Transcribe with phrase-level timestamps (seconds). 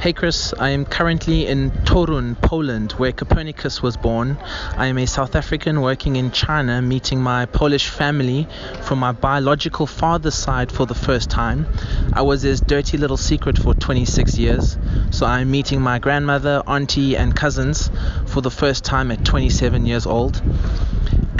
[0.00, 4.38] Hey Chris, I am currently in Torun, Poland, where Copernicus was born.
[4.76, 8.48] I am a South African working in China, meeting my Polish family
[8.80, 11.66] from my biological father's side for the first time.
[12.14, 14.78] I was his dirty little secret for 26 years,
[15.10, 17.90] so I'm meeting my grandmother, auntie, and cousins
[18.24, 20.40] for the first time at 27 years old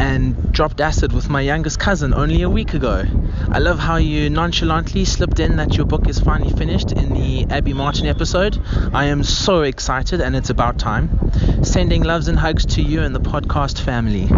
[0.01, 3.05] and dropped acid with my youngest cousin only a week ago.
[3.51, 7.45] I love how you nonchalantly slipped in that your book is finally finished in the
[7.51, 8.59] Abby Martin episode.
[8.95, 11.11] I am so excited and it's about time.
[11.63, 14.31] Sending loves and hugs to you and the podcast family.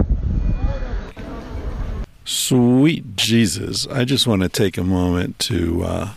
[2.24, 3.86] Sweet Jesus.
[3.86, 6.14] I just want to take a moment to uh,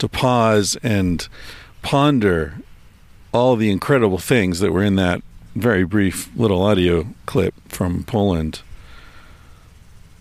[0.00, 1.26] to pause and
[1.80, 2.58] ponder
[3.32, 5.22] all the incredible things that were in that
[5.56, 8.60] very brief little audio clip from Poland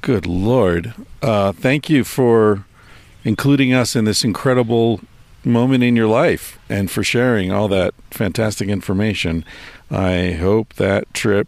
[0.02, 0.96] Good Lord.
[1.22, 2.66] Uh, thank you for
[3.24, 5.00] including us in this incredible
[5.44, 9.46] moment in your life and for sharing all that fantastic information.
[9.92, 11.48] I hope that trip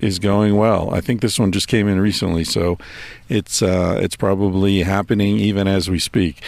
[0.00, 0.92] is going well.
[0.92, 2.78] I think this one just came in recently, so
[3.28, 6.42] it's uh, it's probably happening even as we speak.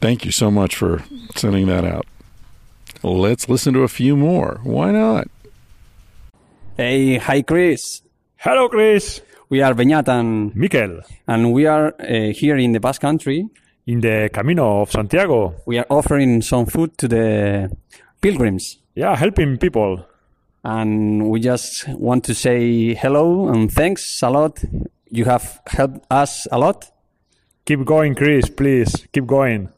[0.00, 1.04] Thank you so much for
[1.36, 2.06] sending that out.
[3.02, 4.60] Let's listen to a few more.
[4.62, 5.28] Why not?
[6.76, 8.02] Hey, hi Chris.
[8.36, 9.20] Hello, Chris.
[9.50, 11.00] We are Beñat and Mikel.
[11.26, 13.46] And we are uh, here in the Basque Country.
[13.86, 15.54] In the Camino of Santiago.
[15.66, 17.70] We are offering some food to the
[18.22, 18.78] pilgrims.
[18.94, 20.06] Yeah, helping people.
[20.62, 24.64] And we just want to say hello and thanks a lot.
[25.10, 26.90] You have helped us a lot.
[27.66, 29.06] Keep going, Chris, please.
[29.12, 29.68] Keep going.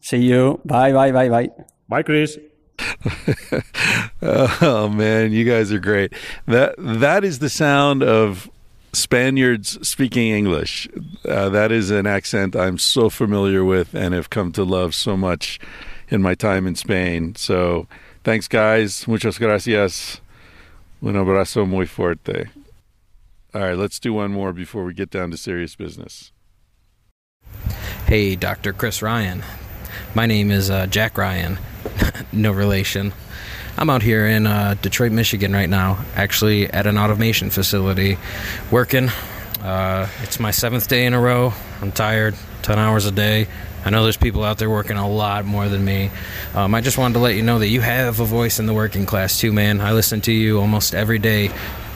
[0.00, 0.60] See you.
[0.64, 1.50] Bye, bye, bye, bye.
[1.88, 2.36] Bye, Chris.
[4.22, 6.12] oh man, you guys are great.
[6.46, 8.50] That that is the sound of
[8.94, 10.88] Spaniards speaking English.
[11.28, 15.16] Uh, that is an accent I'm so familiar with and have come to love so
[15.16, 15.58] much
[16.08, 17.34] in my time in Spain.
[17.34, 17.86] So
[18.22, 19.06] thanks, guys.
[19.06, 20.20] Muchas gracias.
[21.02, 22.48] Un abrazo muy fuerte.
[23.54, 26.32] All right, let's do one more before we get down to serious business.
[28.06, 28.72] Hey, Dr.
[28.72, 29.44] Chris Ryan.
[30.14, 31.58] My name is uh, Jack Ryan.
[32.32, 33.12] no relation.
[33.76, 38.18] I'm out here in uh, Detroit, Michigan right now, actually at an automation facility
[38.70, 39.08] working.
[39.60, 41.52] Uh, it's my seventh day in a row.
[41.82, 43.48] I'm tired, 10 hours a day.
[43.84, 46.10] I know there's people out there working a lot more than me.
[46.54, 48.74] Um, I just wanted to let you know that you have a voice in the
[48.74, 49.80] working class too, man.
[49.80, 51.50] I listen to you almost every day.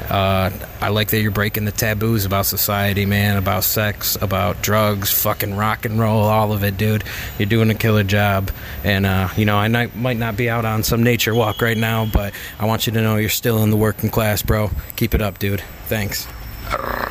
[0.08, 0.50] Uh,
[0.80, 5.54] I like that you're breaking the taboos about society, man, about sex, about drugs, fucking
[5.54, 7.04] rock and roll, all of it, dude.
[7.38, 8.50] You're doing a killer job.
[8.84, 12.06] And, uh, you know, I might not be out on some nature walk right now,
[12.06, 14.70] but I want you to know you're still in the working class, bro.
[14.96, 15.62] Keep it up, dude.
[15.86, 16.26] Thanks.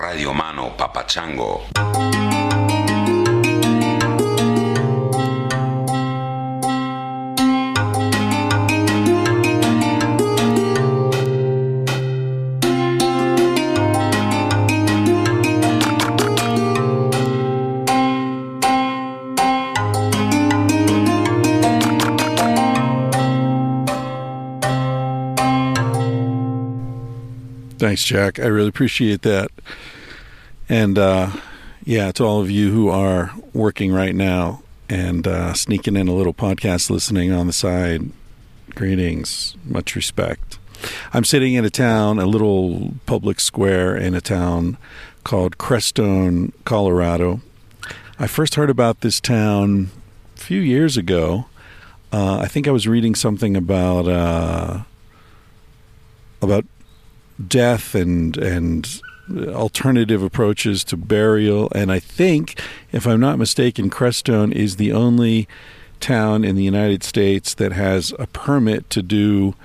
[0.08, 2.37] Radio Mano Papachango.
[28.04, 28.40] Jack.
[28.40, 29.52] I really appreciate that.
[30.70, 31.32] And uh,
[31.84, 36.14] yeah, to all of you who are working right now and uh, sneaking in a
[36.14, 38.12] little podcast listening on the side,
[38.76, 40.60] greetings, much respect.
[41.14, 44.78] I'm sitting in a town, a little public square in a town
[45.24, 47.42] called Crestone, Colorado.
[48.20, 49.92] I first heard about this town
[50.36, 51.46] a few years ago.
[52.12, 54.84] Uh, I think I was reading something about uh,
[56.42, 56.66] about
[57.46, 59.02] death and and
[59.50, 61.70] alternative approaches to burial.
[61.76, 62.62] And I think,
[62.92, 65.48] if I'm not mistaken, Crestone is the only
[66.00, 69.56] town in the United States that has a permit to do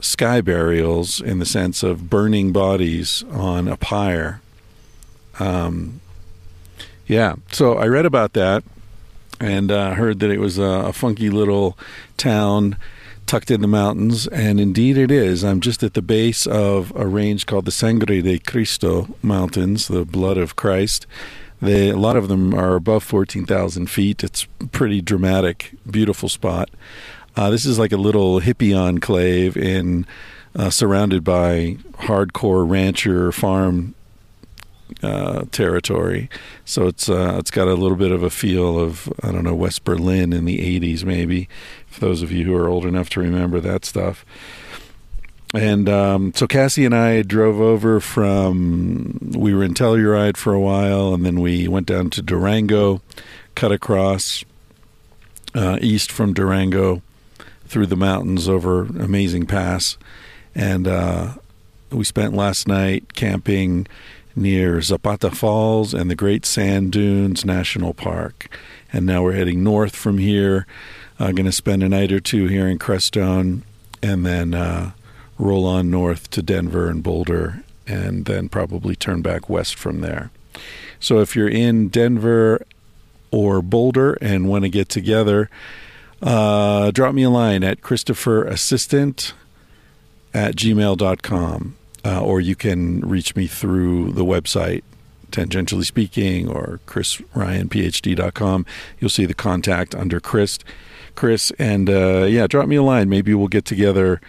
[0.00, 4.40] sky burials in the sense of burning bodies on a pyre.
[5.38, 6.00] Um,
[7.06, 8.64] yeah, so I read about that
[9.40, 11.78] and uh, heard that it was a, a funky little
[12.16, 12.76] town
[13.26, 15.44] tucked in the mountains, and indeed it is.
[15.44, 20.04] I'm just at the base of a range called the Sangre de Cristo Mountains, the
[20.04, 21.06] blood of Christ.
[21.60, 24.22] They, a lot of them are above 14,000 feet.
[24.22, 26.70] It's pretty dramatic, beautiful spot.
[27.36, 30.06] Uh, this is like a little hippie enclave in
[30.56, 33.94] uh, surrounded by hardcore rancher farm
[35.02, 36.28] uh, territory.
[36.64, 39.54] So it's uh, it's got a little bit of a feel of I don't know
[39.54, 41.48] West Berlin in the '80s, maybe.
[41.94, 44.26] For those of you who are old enough to remember that stuff.
[45.54, 49.18] And um, so Cassie and I drove over from.
[49.36, 53.00] We were in Telluride for a while, and then we went down to Durango,
[53.54, 54.44] cut across,
[55.54, 57.02] uh, east from Durango
[57.66, 59.96] through the mountains over amazing pass,
[60.54, 61.34] and uh,
[61.90, 63.86] we spent last night camping
[64.34, 68.48] near Zapata Falls and the Great Sand Dunes National Park.
[68.92, 70.66] And now we're heading north from here.
[71.18, 73.62] I'm uh, going to spend a night or two here in Crestone
[74.02, 74.92] and then uh,
[75.38, 80.30] roll on north to Denver and Boulder and then probably turn back west from there.
[80.98, 82.66] So if you're in Denver
[83.30, 85.50] or Boulder and want to get together,
[86.22, 89.32] uh, drop me a line at christopherassistant
[90.32, 94.82] at gmail.com uh, or you can reach me through the website
[95.30, 98.64] tangentially speaking or chrisryanphd.com
[98.98, 100.58] you'll see the contact under chris
[101.14, 103.08] chris and uh, yeah drop me a line.
[103.08, 104.20] Maybe we'll get together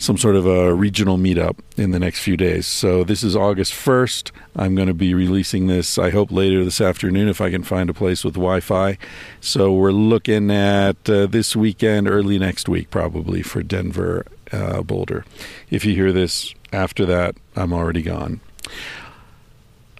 [0.00, 2.66] some sort of a regional meetup in the next few days.
[2.66, 6.80] So this is august 1st i'm going to be releasing this i hope later this
[6.80, 8.96] afternoon if i can find a place with wi-fi.
[9.40, 15.24] So we're looking at uh, this weekend early next week probably for denver uh, boulder.
[15.70, 18.40] If you hear this after that, I'm already gone.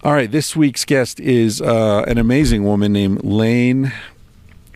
[0.01, 3.91] All right, this week's guest is uh, an amazing woman named Layne,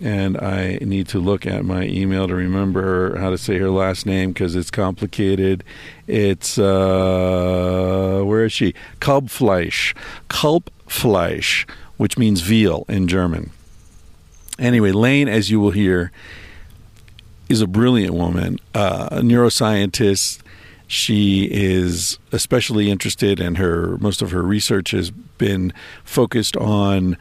[0.01, 4.05] and I need to look at my email to remember how to say her last
[4.05, 5.63] name because it's complicated.
[6.07, 8.73] It's uh, where is she?
[8.99, 9.95] Kalbfleisch,
[10.29, 13.51] Kalbfleisch, which means veal in German.
[14.59, 16.11] Anyway, Layne, as you will hear,
[17.49, 20.39] is a brilliant woman, uh, a neuroscientist
[20.87, 25.73] she is especially interested, and her most of her research has been
[26.03, 27.17] focused on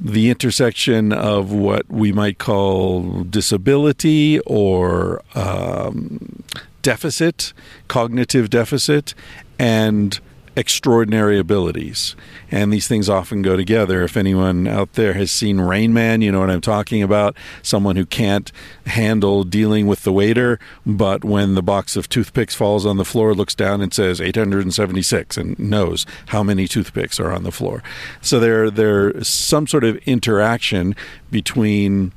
[0.00, 6.42] the intersection of what we might call disability or um,
[6.82, 7.52] deficit,
[7.88, 9.14] cognitive deficit,
[9.58, 10.20] and
[10.58, 12.16] extraordinary abilities.
[12.50, 14.02] And these things often go together.
[14.02, 17.36] If anyone out there has seen Rain Man, you know what I'm talking about.
[17.62, 18.50] Someone who can't
[18.86, 23.34] handle dealing with the waiter, but when the box of toothpicks falls on the floor,
[23.34, 27.80] looks down and says 876 and knows how many toothpicks are on the floor.
[28.20, 30.96] So there, there's some sort of interaction
[31.30, 32.10] between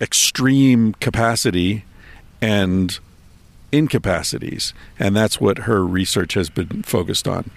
[0.00, 1.84] extreme capacity
[2.40, 3.00] and
[3.72, 4.74] incapacities.
[4.98, 7.50] And that's what her research has been focused on.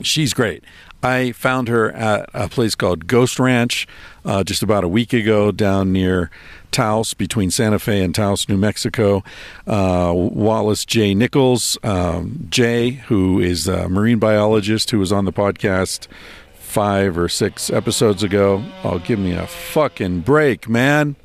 [0.00, 0.64] She's great.
[1.02, 3.86] I found her at a place called Ghost Ranch
[4.24, 6.30] uh, just about a week ago down near
[6.70, 9.22] Taos, between Santa Fe and Taos, New Mexico.
[9.66, 11.14] Uh, Wallace J.
[11.14, 16.06] Nichols, um, Jay, who is a marine biologist who was on the podcast
[16.54, 18.64] five or six episodes ago.
[18.82, 21.16] Oh, give me a fucking break, man.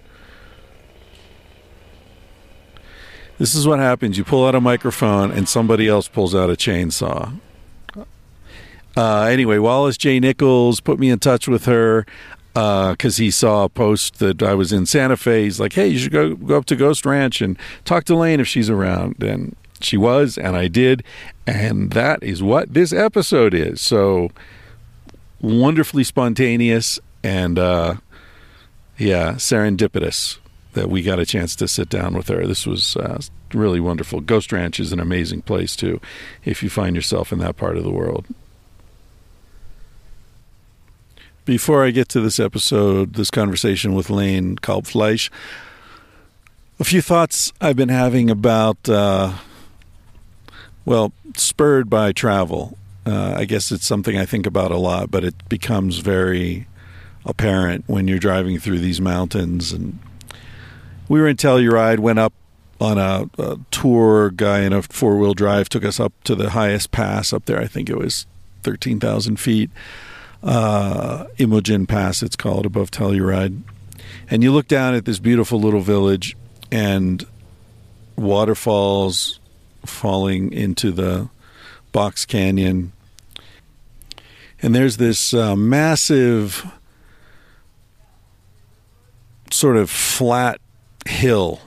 [3.38, 4.18] This is what happens.
[4.18, 7.39] You pull out a microphone and somebody else pulls out a chainsaw.
[8.95, 10.19] Uh, anyway, Wallace J.
[10.19, 12.06] Nichols put me in touch with her
[12.54, 15.44] because uh, he saw a post that I was in Santa Fe.
[15.44, 18.39] He's like, "Hey, you should go go up to Ghost Ranch and talk to Layne
[18.39, 21.04] if she's around." And she was, and I did,
[21.45, 23.80] and that is what this episode is.
[23.80, 24.31] So
[25.40, 27.95] wonderfully spontaneous and uh,
[28.98, 30.40] yeah, serendipitous
[30.78, 32.46] that we got a chance to sit down with her.
[32.46, 33.20] This was uh,
[33.52, 34.22] really wonderful.
[34.22, 36.00] Ghost Ranch is an amazing place too,
[36.46, 38.26] if you find yourself in that part of the world.
[41.46, 45.32] Before I get to this episode, this conversation with Layne Kalbfleisch,
[46.80, 49.34] a few thoughts I've been having about, uh,
[50.86, 52.78] well, spurred by travel.
[53.06, 56.68] Uh, I guess it's something I think about a lot, but it becomes very
[57.26, 59.98] apparent when you're driving through these mountains and
[61.07, 62.33] we were in Telluride, went up
[62.80, 64.30] on a, a tour.
[64.31, 67.59] Guy in a four wheel drive took us up to the highest pass up there.
[67.59, 68.26] I think it was
[68.64, 69.71] thirteen thousand feet.
[70.44, 73.64] Uh, Imogen Pass, it's called, above Telluride.
[74.30, 76.37] And you look down at this beautiful little village
[76.71, 77.26] and
[78.16, 79.40] waterfalls
[79.83, 81.30] falling into the
[81.92, 82.92] Box Canyon.
[84.61, 86.66] And there's this uh, massive,
[89.49, 90.61] sort of flat
[91.07, 91.61] hill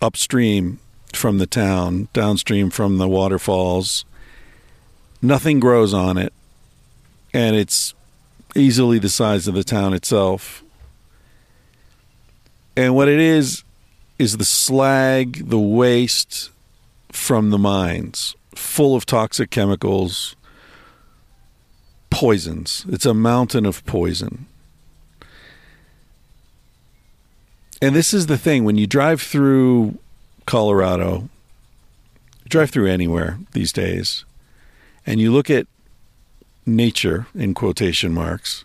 [0.00, 0.78] upstream
[1.12, 4.04] from the town, downstream from the waterfalls.
[5.22, 6.32] Nothing grows on it,
[7.32, 7.94] and it's
[8.54, 10.62] easily the size of the town itself.
[12.76, 13.64] And what it is,
[14.18, 16.50] is the slag, the waste
[17.10, 20.36] from the mines, full of toxic chemicals,
[22.10, 22.86] poisons.
[22.88, 24.46] It's a mountain of poison.
[27.82, 29.98] And this is the thing when you drive through
[30.46, 31.28] Colorado,
[32.48, 34.24] drive through anywhere these days,
[35.06, 35.66] and you look at
[36.64, 38.64] nature in quotation marks,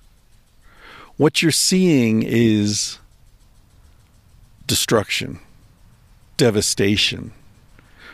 [1.17, 2.97] what you're seeing is
[4.65, 5.39] destruction,
[6.37, 7.31] devastation.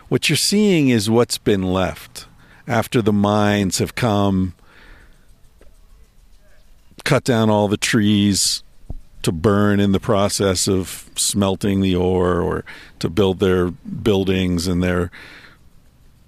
[0.09, 2.25] What you're seeing is what's been left
[2.67, 4.53] after the mines have come,
[7.03, 8.63] cut down all the trees
[9.23, 12.63] to burn in the process of smelting the ore or
[12.99, 15.11] to build their buildings and their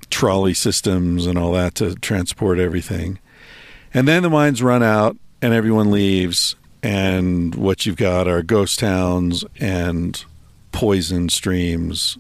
[0.10, 3.20] trolley systems and all that to transport everything.
[3.94, 8.80] And then the mines run out and everyone leaves and what you've got are ghost
[8.80, 10.24] towns and
[10.72, 12.18] poison streams,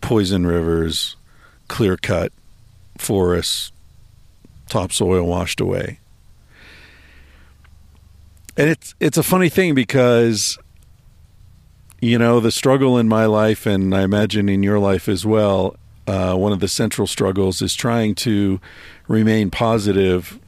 [0.00, 1.16] poison rivers,
[1.68, 2.32] clear cut
[2.98, 3.72] forests,
[4.68, 5.98] topsoil washed away.
[8.56, 10.58] And it's it's a funny thing because
[12.00, 15.76] you know the struggle in my life and I imagine in your life as well.
[16.06, 18.60] Uh, one of the central struggles is trying to
[19.06, 20.38] remain positive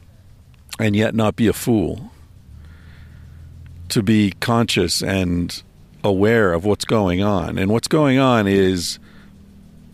[0.77, 2.11] and yet not be a fool
[3.89, 5.63] to be conscious and
[6.03, 7.57] aware of what's going on.
[7.57, 8.99] And what's going on is,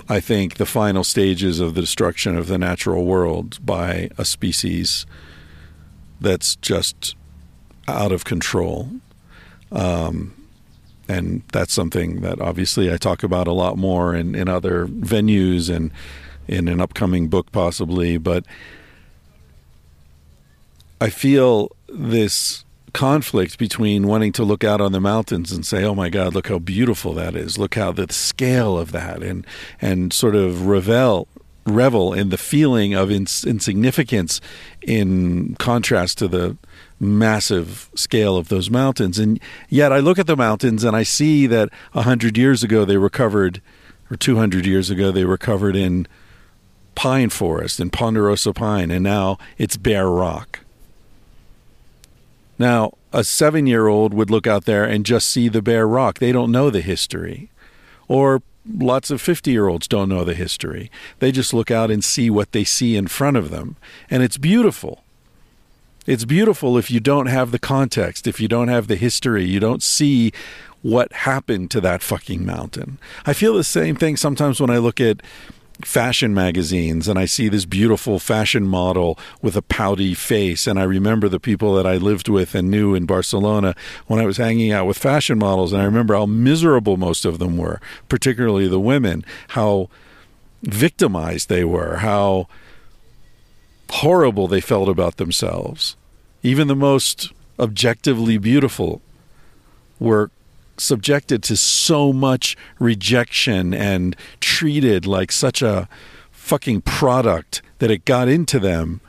[0.09, 5.05] I think, the final stages of the destruction of the natural world by a species
[6.19, 7.15] that's just
[7.87, 8.89] out of control.
[9.71, 10.33] Um,
[11.07, 15.73] and that's something that obviously I talk about a lot more in, in other venues
[15.73, 15.91] and
[16.47, 18.17] in an upcoming book, possibly.
[18.17, 18.45] But
[20.99, 25.95] I feel this conflict between wanting to look out on the mountains and say, "Oh
[25.95, 27.57] my God, look how beautiful that is!
[27.57, 29.45] Look how the scale of that," and
[29.81, 31.27] and sort of revel
[31.65, 34.41] revel in the feeling of ins- insignificance
[34.81, 36.57] in contrast to the
[37.01, 39.19] massive scale of those mountains.
[39.19, 39.39] And
[39.69, 42.97] yet, I look at the mountains and I see that a hundred years ago they
[42.97, 43.61] were covered,
[44.09, 46.07] or two hundred years ago they were covered in
[46.95, 50.59] pine forest and ponderosa pine, and now it's bare rock.
[52.59, 56.19] Now, a seven year old would look out there and just see the bare rock.
[56.19, 57.49] They don't know the history.
[58.07, 60.91] Or lots of 50 year olds don't know the history.
[61.19, 63.77] They just look out and see what they see in front of them.
[64.09, 65.00] And it's beautiful.
[66.07, 69.59] It's beautiful if you don't have the context, if you don't have the history, you
[69.59, 70.31] don't see
[70.81, 72.97] what happened to that fucking mountain.
[73.25, 75.21] I feel the same thing sometimes when I look at
[75.85, 80.67] fashion magazines and I see this beautiful fashion model with a pouty face.
[80.67, 83.75] And I remember the people that I lived with and knew in Barcelona
[84.07, 85.73] when I was hanging out with fashion models.
[85.73, 87.79] And I remember how miserable most of them were,
[88.09, 89.89] particularly the women, how
[90.63, 92.47] victimized they were, how
[93.91, 95.95] horrible they felt about themselves.
[96.43, 99.01] Even the most objectively beautiful
[99.99, 100.31] were
[100.77, 105.87] subjected to so much rejection and treated like such a
[106.31, 108.99] fucking product that it got into them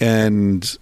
[0.00, 0.78] and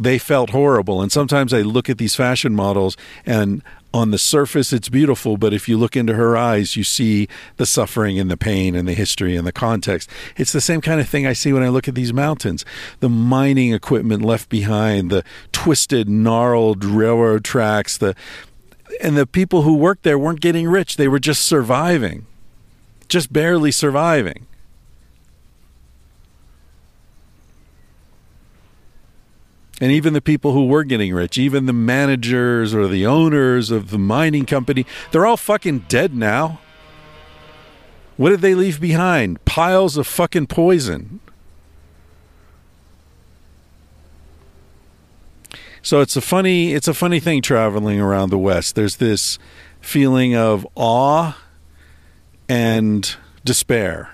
[0.00, 3.62] they felt horrible and sometimes i look at these fashion models and
[3.96, 7.26] on the surface it's beautiful but if you look into her eyes you see
[7.56, 10.10] the suffering and the pain and the history and the context.
[10.36, 12.64] It's the same kind of thing i see when i look at these mountains.
[13.00, 18.14] The mining equipment left behind the twisted gnarled railroad tracks the
[19.02, 20.96] and the people who worked there weren't getting rich.
[20.96, 22.26] They were just surviving
[23.08, 24.46] just barely surviving
[29.80, 33.90] and even the people who were getting rich even the managers or the owners of
[33.90, 36.60] the mining company they're all fucking dead now
[38.16, 41.20] what did they leave behind piles of fucking poison
[45.86, 48.74] So it's a funny it's a funny thing traveling around the West.
[48.74, 49.38] There's this
[49.80, 51.38] feeling of awe
[52.48, 54.10] and despair.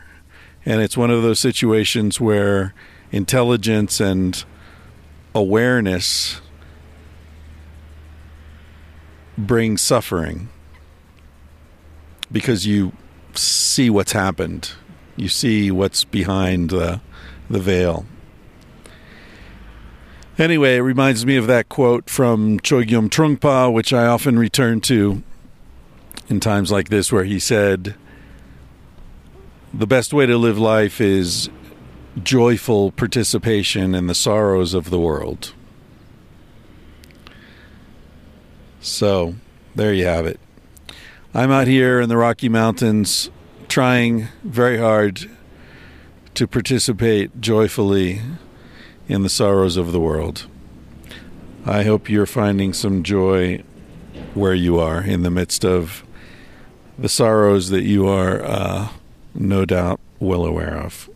[0.67, 2.75] And it's one of those situations where
[3.11, 4.45] intelligence and
[5.35, 6.41] awareness
[9.37, 10.49] brings suffering
[12.31, 12.93] because you
[13.35, 14.73] see what's happened.
[15.17, 17.01] You see what's behind the
[17.49, 18.07] the veil.
[20.39, 25.23] Anyway, it reminds me of that quote from Chogyam Trungpa, which I often return to
[26.29, 27.95] in times like this, where he said,
[29.75, 31.51] The best way to live life is
[32.21, 35.53] joyful participation in the sorrows of the world.
[38.81, 39.37] So,
[39.75, 40.41] there you have it.
[41.35, 43.31] I'm out here in the Rocky Mountains
[43.69, 45.31] trying very hard
[46.35, 48.21] to participate joyfully
[49.09, 50.47] in the sorrows of the world.
[51.65, 53.63] I hope you're finding some joy
[54.35, 56.05] where you are in the midst of
[56.99, 58.89] the sorrows that you are uh,
[59.35, 61.09] no doubt well aware of.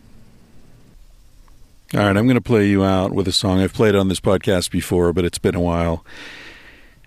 [1.95, 4.19] All right, I'm going to play you out with a song I've played on this
[4.19, 6.05] podcast before, but it's been a while.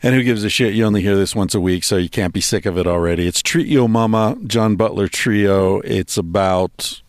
[0.02, 0.74] And who gives a shit?
[0.74, 3.28] You only hear this once a week, so you can't be sick of it already.
[3.28, 5.82] It's Treat Yo Mama, John Butler Trio.
[5.82, 7.02] It's about,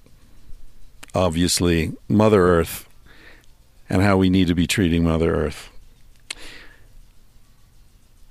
[1.15, 2.89] obviously, Mother Earth
[3.89, 5.71] and how we need to be treating Mother Earth.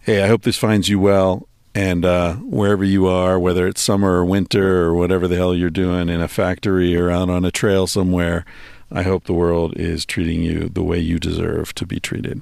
[0.01, 1.47] Hey, I hope this finds you well.
[1.73, 5.69] And uh, wherever you are, whether it's summer or winter or whatever the hell you're
[5.69, 8.43] doing in a factory or out on a trail somewhere,
[8.91, 12.41] I hope the world is treating you the way you deserve to be treated.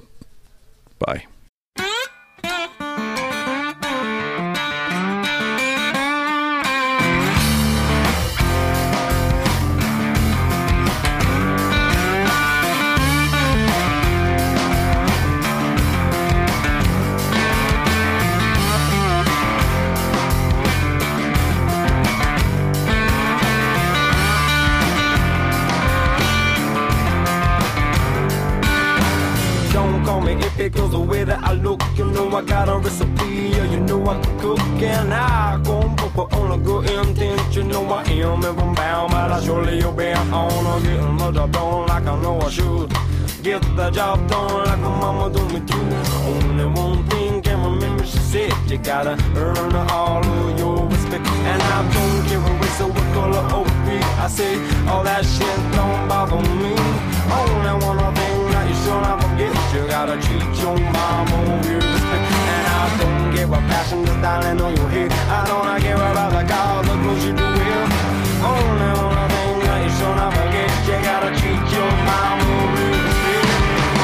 [0.98, 1.26] Bye.
[32.38, 34.60] I got a recipe, yeah, you know I can cook.
[34.60, 35.82] And I go
[36.14, 37.56] for on a good intent.
[37.56, 40.12] You know I am if I'm bound, but I surely obey.
[40.12, 42.92] I wanna get the job done like I know I should.
[43.42, 45.86] Get the job done like my mama do me too.
[46.30, 51.26] Only one thing can remember, she said you gotta earn all of your respect.
[51.26, 54.04] And I don't care a race or what color or creed.
[54.24, 54.54] I say
[54.86, 56.70] all that shit don't bother me.
[57.34, 58.47] Only one thing
[58.88, 62.24] you should not forget, you gotta treat your mama with respect.
[62.54, 65.12] And I don't care what passion is dialing on your head.
[65.12, 67.84] I don't care about the cause, the clothes you do wear.
[68.48, 73.48] Only one thing that you should not forget, you gotta treat your mama with respect.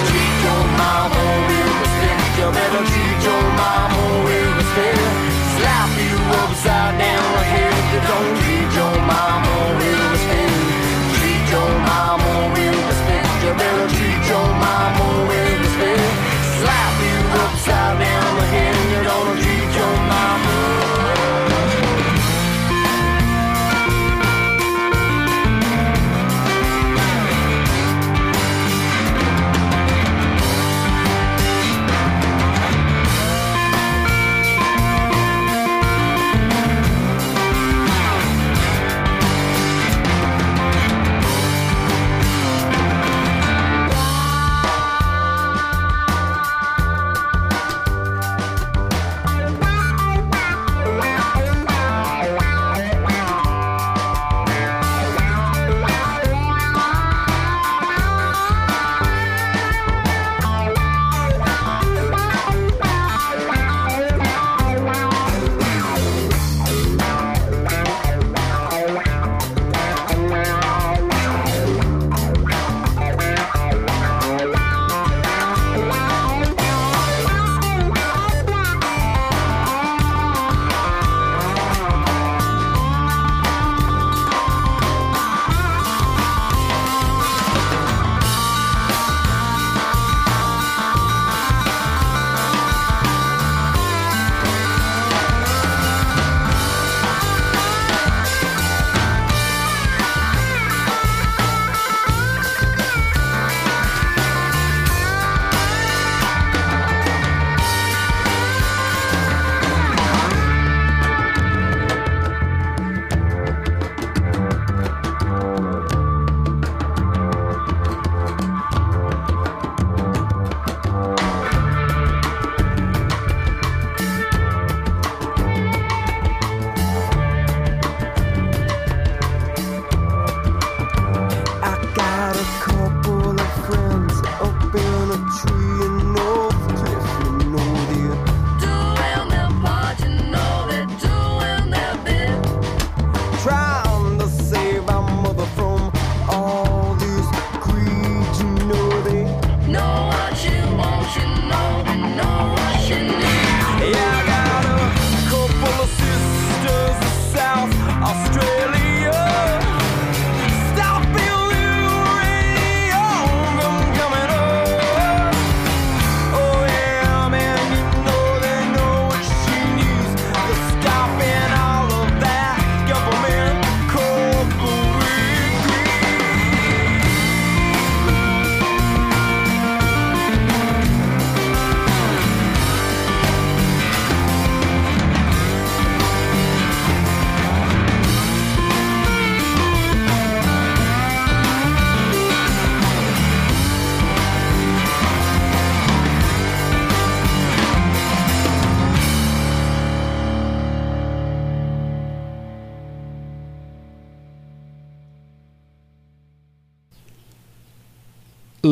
[0.09, 2.21] Treat your mama with respect.
[2.39, 5.01] You better treat your mama with respect.
[5.57, 7.44] Slap you upside down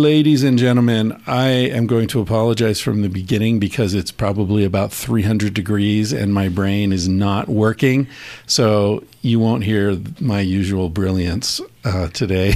[0.02, 4.92] Ladies and gentlemen, I am going to apologize from the beginning because it's probably about
[4.92, 8.08] 300 degrees and my brain is not working.
[8.48, 12.54] So you won't hear my usual brilliance uh, today.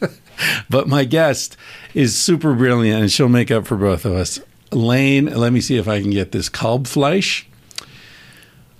[0.70, 1.54] but my guest
[1.92, 4.40] is super brilliant and she'll make up for both of us.
[4.72, 7.44] Layne, let me see if I can get this Kalbfleisch.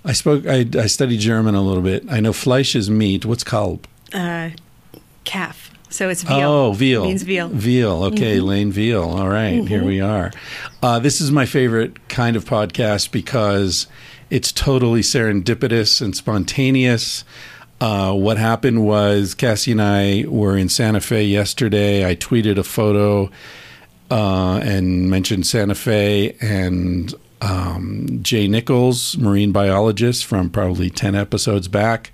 [0.03, 2.05] I spoke, I, I studied German a little bit.
[2.09, 3.27] I know Fleisch is meat.
[3.27, 3.85] What's Kalb?
[4.11, 4.49] Uh,
[5.23, 5.71] calf.
[5.91, 6.49] So it's veal.
[6.49, 7.03] Oh, veal.
[7.03, 7.49] It means veal.
[7.49, 7.57] Mm-hmm.
[7.57, 8.03] Veal.
[8.05, 9.03] Okay, Layne Veal.
[9.03, 10.31] All right, here we are.
[10.81, 13.87] Uh, this is my favorite kind of podcast because
[14.29, 17.25] it's totally serendipitous and spontaneous.
[17.81, 22.07] Uh, what happened was Cassie and I were in Santa Fe yesterday.
[22.07, 23.29] I tweeted a photo
[24.09, 31.67] uh, and mentioned Santa Fe and um, Jay Nichols, marine biologist from probably 10 episodes
[31.67, 32.11] back,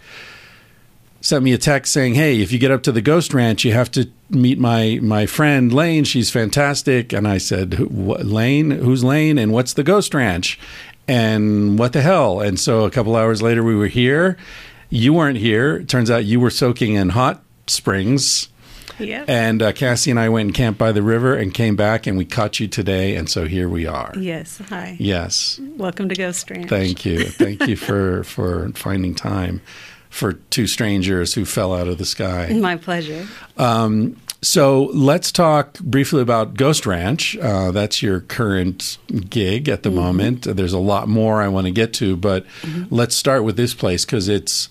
[1.21, 3.73] sent me a text saying, "Hey, if you get up to the Ghost Ranch, you
[3.73, 6.03] have to meet my my friend Layne.
[6.03, 8.71] She's fantastic." And I said, "Who- wh- "Layne?
[8.71, 9.38] Who's Layne?
[9.38, 10.60] And what's the Ghost Ranch?
[11.08, 14.38] And what the hell?" And so a couple hours later, we were here.
[14.89, 15.77] You weren't here.
[15.77, 18.47] It turns out you were soaking in hot springs.
[18.99, 19.25] Yep.
[19.30, 22.17] And uh, Cassie and I went and camped by the river and came back, and
[22.17, 24.12] we caught you today, and so here we are.
[24.17, 24.60] yes.
[24.69, 24.95] Hi.
[24.99, 25.60] Yes.
[25.75, 26.67] Welcome to Ghost Ranch.
[26.67, 27.25] Thank you.
[27.25, 29.62] Thank you for for finding time
[30.10, 32.52] for two strangers who fell out of the sky.
[32.54, 33.28] My pleasure.
[33.58, 37.36] Um, so let's talk briefly about Ghost Ranch.
[37.38, 38.98] Uh, that's your current
[39.30, 40.00] gig at the mm-hmm.
[40.00, 40.41] moment.
[40.43, 42.93] There's a lot more I want to get to, but mm-hmm.
[42.93, 44.70] let's start with this place because it's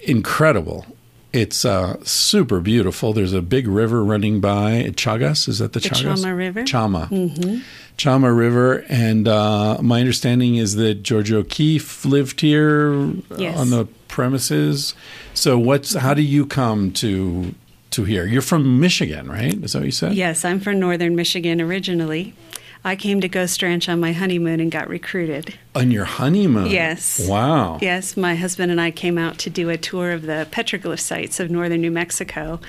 [0.00, 0.86] incredible.
[1.34, 3.12] It's uh, super beautiful.
[3.12, 5.48] There's a big river running by Chagas.
[5.48, 6.22] Is that the, The Chagas?
[6.24, 6.62] Chama River.
[6.62, 7.62] Chama.
[7.98, 8.84] Chama River.
[8.88, 12.94] And uh, my understanding is that George O'Keeffe lived here
[13.36, 13.58] Yes.
[13.58, 14.94] on the premises.
[15.34, 17.52] So what's how do you come to
[17.90, 18.26] to here?
[18.26, 19.54] You're from Michigan, right?
[19.54, 20.14] Is that what you said?
[20.14, 22.34] Yes, I'm from northern Michigan originally.
[22.84, 25.58] I came to Ghost Ranch on my honeymoon and got recruited.
[25.76, 26.66] On your honeymoon.
[26.66, 27.26] Yes.
[27.28, 27.80] Wow.
[27.82, 31.40] Yes, my husband and I came out to do a tour of the petroglyph sites
[31.40, 32.60] of northern New Mexico.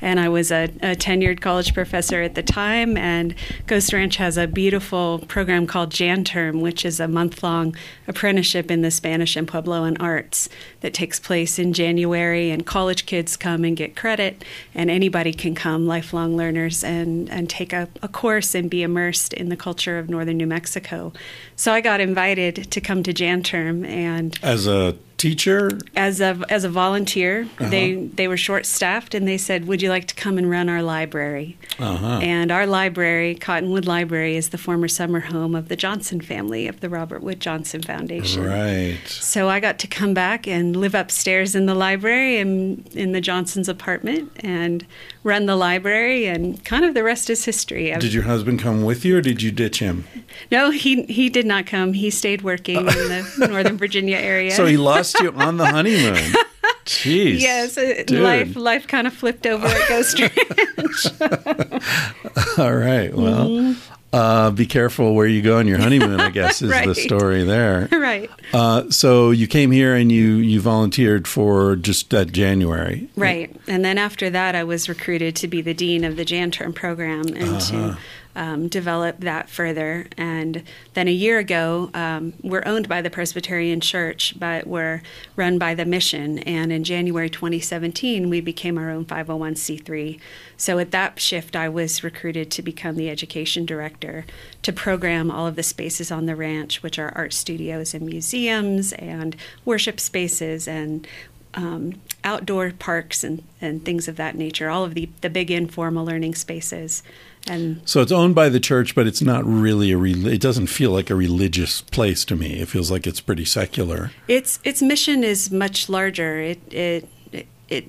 [0.00, 2.96] And I was a, a tenured college professor at the time.
[2.96, 3.34] And
[3.66, 7.74] Ghost Ranch has a beautiful program called Jan Term, which is a month long
[8.06, 10.48] apprenticeship in the Spanish and Puebloan arts
[10.82, 12.50] that takes place in January.
[12.50, 17.50] And college kids come and get credit, and anybody can come, lifelong learners, and, and
[17.50, 21.12] take a, a course and be immersed in the culture of northern New Mexico.
[21.56, 26.36] So I got invited to come to Jan Term and As a teacher, as a
[26.48, 27.48] as a volunteer.
[27.60, 30.68] They they were short staffed, and they said, "Would you like to come and run
[30.68, 32.18] our library?" uh-huh.
[32.20, 36.80] And our library, Cottonwood Library, is the former summer home of the Johnson family of
[36.80, 38.44] the Robert Wood Johnson Foundation.
[38.44, 38.98] right.
[39.06, 43.20] So I got to come back and live upstairs in the library and in the
[43.20, 44.84] Johnsons' apartment and
[45.24, 47.92] run the library, and kind of the rest is history.
[47.92, 50.04] I've- Did your husband come with you, or did you ditch him?
[50.50, 51.92] no, he he did not come.
[51.92, 54.50] He stayed working in the Northern Virginia area.
[54.52, 56.16] So he lost you on the honeymoon.
[56.84, 57.40] Jeez.
[57.40, 58.20] Yes, uh, Dude.
[58.20, 61.06] life life kind of flipped over at Ghost Ranch.
[62.58, 63.14] All right.
[63.14, 63.91] Well, Mm-hmm.
[64.12, 66.20] Uh, be careful where you go on your honeymoon.
[66.20, 67.88] I guess is the story there.
[67.92, 73.08] right, Uh, so you came here and you you volunteered for just that January.
[73.16, 73.54] right.
[73.66, 76.72] And then after that, I was recruited to be the dean of the Jan Term
[76.72, 77.96] program and to
[78.34, 80.06] um, develop that further.
[80.16, 80.62] And
[80.94, 85.02] then a year ago, um, we're owned by the Presbyterian Church, but we're
[85.36, 86.38] run by the mission.
[86.40, 90.18] And in January 2017, we became our own 501c3.
[90.56, 94.24] So at that shift, I was recruited to become the education director
[94.62, 98.92] to program all of the spaces on the ranch, which are art studios and museums
[98.94, 101.06] and worship spaces and
[101.54, 106.04] um, outdoor parks and, and things of that nature, all of the, the big informal
[106.04, 107.02] learning spaces.
[107.48, 109.98] And So it's owned by the church, but it's not really a.
[109.98, 112.60] Re- it doesn't feel like a religious place to me.
[112.60, 114.12] It feels like it's pretty secular.
[114.28, 116.38] its its mission is much larger.
[116.38, 117.84] It it it, it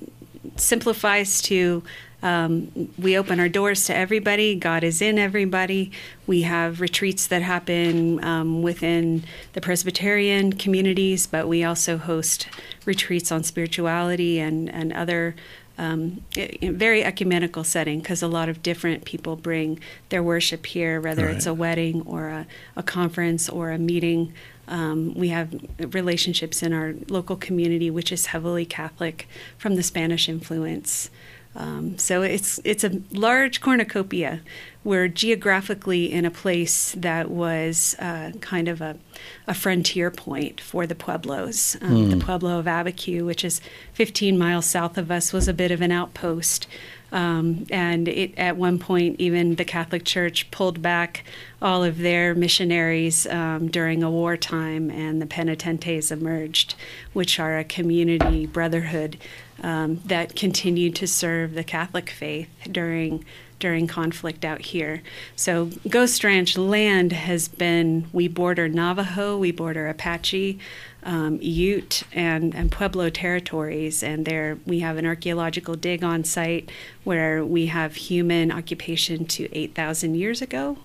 [0.56, 1.82] simplifies to
[2.24, 4.56] um, we open our doors to everybody.
[4.56, 5.92] God is in everybody.
[6.26, 12.48] We have retreats that happen um, within the Presbyterian communities, but we also host
[12.86, 15.36] retreats on spirituality and and other.
[15.76, 16.22] Um,
[16.62, 21.46] very ecumenical setting because a lot of different people bring their worship here, whether it's
[21.46, 24.32] a wedding or a, a conference or a meeting.
[24.68, 29.26] Um, we have relationships in our local community, which is heavily Catholic
[29.58, 31.10] from the Spanish influence.
[31.56, 34.40] Um, so it's it's a large cornucopia.
[34.84, 38.98] We're geographically in a place that was uh, kind of a,
[39.46, 41.78] a frontier point for the Pueblos.
[41.80, 43.62] Um, The Pueblo of Abiquiu, which is
[43.94, 46.66] 15 miles south of us, was a bit of an outpost.
[47.12, 51.24] Um, and it, at one point, even the Catholic Church pulled back
[51.62, 56.74] all of their missionaries um, during a wartime, and the penitentes emerged,
[57.12, 59.16] which are a community brotherhood
[59.62, 63.24] um, that continued to serve the Catholic faith during
[63.64, 65.02] during conflict out here.
[65.36, 70.58] So Ghost Ranch land has been we border Navajo, we border Apache,
[71.02, 76.70] um, Ute, and, and Pueblo territories, and there we have an archaeological dig on site
[77.04, 80.76] where we have human occupation to 8,000 years ago.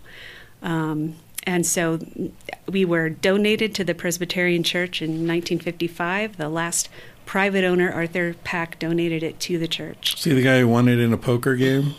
[0.61, 1.99] Um, and so
[2.65, 6.37] we were donated to the Presbyterian Church in 1955.
[6.37, 6.87] The last
[7.25, 10.17] private owner, Arthur Pack, donated it to the church.
[10.17, 11.95] See the guy who won it in a poker game?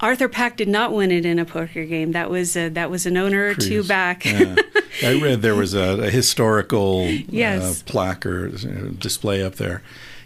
[0.00, 2.12] Arthur Pack did not win it in a poker game.
[2.12, 4.24] That was a, that was an owner or two back.
[4.24, 4.56] Yeah.
[5.02, 7.80] I read there was a, a historical Yes.
[7.80, 9.82] uh, plaque or uh, display up there.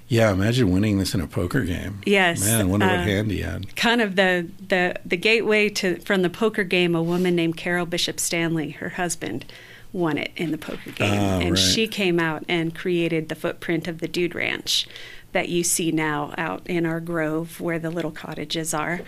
[0.09, 2.01] Yeah, imagine winning this in a poker game.
[2.07, 3.77] Yes, Man, I wonder what uh, hand he had.
[3.77, 6.95] kind of the the the gateway to from the poker game.
[6.95, 9.45] A woman named Carol Bishop Stanley, her husband,
[9.93, 11.59] won it in the poker game, Ah, and right.
[11.59, 14.87] she came out and created the footprint of the Dude Ranch
[15.33, 19.01] that you see now out in our grove, where the little cottages are,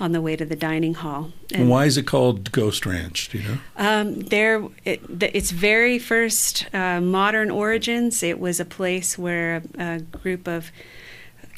[0.00, 1.32] on the way to the dining hall.
[1.52, 3.30] And why is it called Ghost Ranch?
[3.30, 3.58] Do you know?
[3.76, 9.62] Um, there, it, the, its very first uh, modern origins, it was a place where
[9.78, 10.70] a, a group of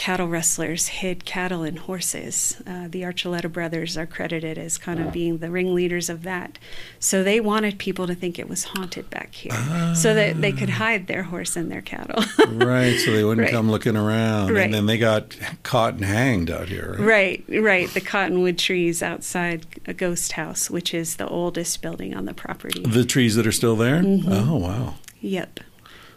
[0.00, 2.56] cattle rustlers hid cattle and horses.
[2.66, 6.58] Uh, the Archuleta brothers are credited as kind of being the ringleaders of that.
[6.98, 9.52] So they wanted people to think it was haunted back here,
[9.94, 12.24] so that they could hide their horse and their cattle.
[12.48, 13.52] right, so they wouldn't Right.
[13.52, 14.54] come looking around.
[14.54, 14.64] Right.
[14.64, 16.96] And then they got caught and hanged out here.
[16.98, 17.44] Right?
[17.46, 17.88] Right, right.
[17.90, 22.80] The cottonwood trees outside a ghost house, which is the oldest building on the property.
[22.82, 24.02] The trees that are still there?
[24.02, 24.32] Mm-hmm.
[24.32, 24.94] Oh, wow.
[25.20, 25.60] Yep.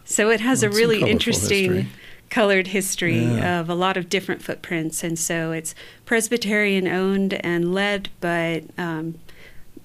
[0.05, 1.89] So it has Well, a really interesting history.
[2.33, 3.59] Colored history Yeah.
[3.59, 9.15] of a lot of different footprints, and so it's Presbyterian owned and led, but um,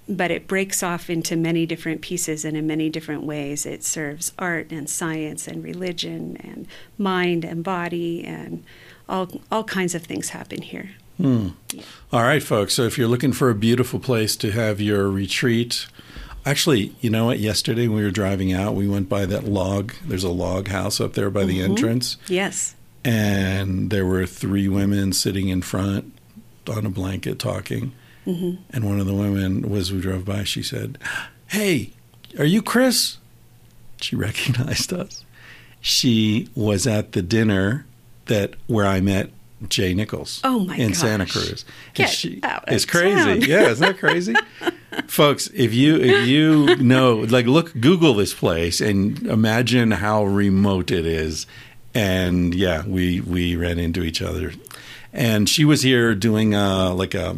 [0.08, 3.66] but it breaks off into many different pieces and in many different ways.
[3.66, 8.64] It serves art and science and religion and mind and body and
[9.06, 10.92] all all kinds of things happen here.
[11.18, 11.48] Hmm.
[12.12, 12.72] All right, folks.
[12.74, 15.87] So if you're looking for a beautiful place to have your retreat,
[16.46, 17.38] actually, you know what?
[17.38, 19.92] Yesterday when we were driving out, we went by that log.
[20.05, 21.70] There's a log house up there by the Mm-hmm.
[21.72, 22.74] entrance, Yes.
[23.05, 26.12] and there were three women sitting in front
[26.68, 27.92] on a blanket talking.
[28.27, 28.62] Mm-hmm.
[28.70, 30.98] And one of the women, was we drove by, she said,
[31.48, 31.92] "Hey,
[32.38, 33.16] are you Chris?"
[34.01, 35.24] She recognized us.
[35.81, 37.87] She was at the dinner
[38.27, 39.31] that where I met
[39.68, 40.40] Jay Nichols.
[40.44, 41.27] Oh, my in Santa.
[41.27, 41.64] Cruz.
[41.94, 43.16] Get out of it's crazy.
[43.16, 43.40] town.
[43.42, 44.35] Yeah, isn't that crazy?
[45.09, 50.90] Folks, if you if you know, like, look, Google this place and imagine how remote
[50.90, 51.47] it is.
[51.94, 54.53] And yeah, we we ran into each other,
[55.12, 57.37] and she was here doing uh like a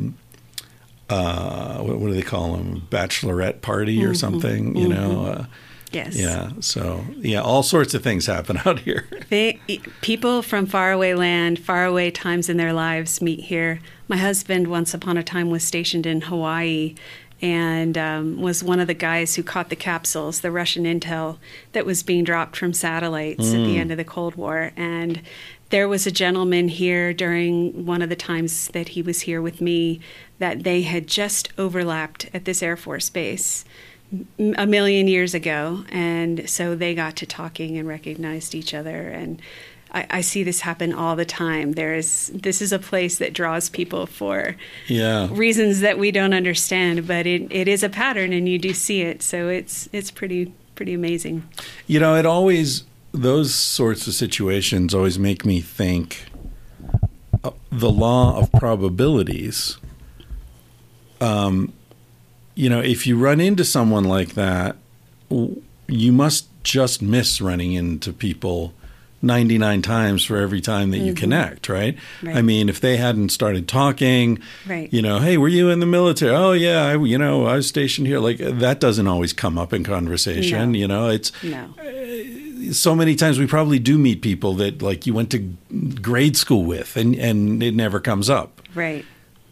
[1.09, 5.45] uh what, what do they call them bachelorette party or something you know uh,
[5.93, 6.17] Yes.
[6.17, 9.61] yeah so yeah all sorts of things happen out here They,
[10.01, 13.81] people from faraway land, faraway times in their lives meet here.
[14.09, 16.97] My husband, once upon a time, was stationed in Hawaii
[17.41, 21.39] and um, was one of the guys who caught the capsules, the Russian intel
[21.73, 24.73] that was being dropped from satellites at the end of the Cold War.
[24.77, 25.23] And
[25.71, 29.61] there was a gentleman here during one of the times that he was here with
[29.61, 30.01] me
[30.41, 33.65] that they had just overlapped at this Air Force base
[34.39, 39.09] a million years ago, and so they got to talking and recognized each other.
[39.09, 39.41] And
[39.93, 41.73] I, I see this happen all the time.
[41.73, 44.57] There is this is a place that draws people for
[44.89, 48.75] yeah reasons that we don't understand, but it, it is a pattern, and you do
[48.75, 49.23] see it.
[49.23, 51.49] So it's it's pretty pretty amazing.
[51.87, 56.27] You know, it always those sorts of situations always make me think
[57.43, 59.79] uh, the law of probabilities.
[61.21, 61.75] Um,
[62.61, 64.77] you know, if you run into someone like that,
[65.31, 68.75] you must just miss running into people
[69.23, 71.21] 99 times for every time that you mm-hmm.
[71.21, 71.97] connect, right?
[72.23, 72.37] Right.
[72.37, 74.93] I mean, if they hadn't started talking, Right.
[74.93, 76.35] you know, hey, were you in the military?
[76.35, 78.19] Oh, yeah, I, you know, I was stationed here.
[78.19, 80.73] Like that doesn't always come up in conversation.
[80.73, 80.79] No.
[80.79, 85.07] You know, it's No, eh, so many times we probably do meet people that like
[85.07, 85.39] you went to
[86.03, 89.05] grade school with and and it never comes up right.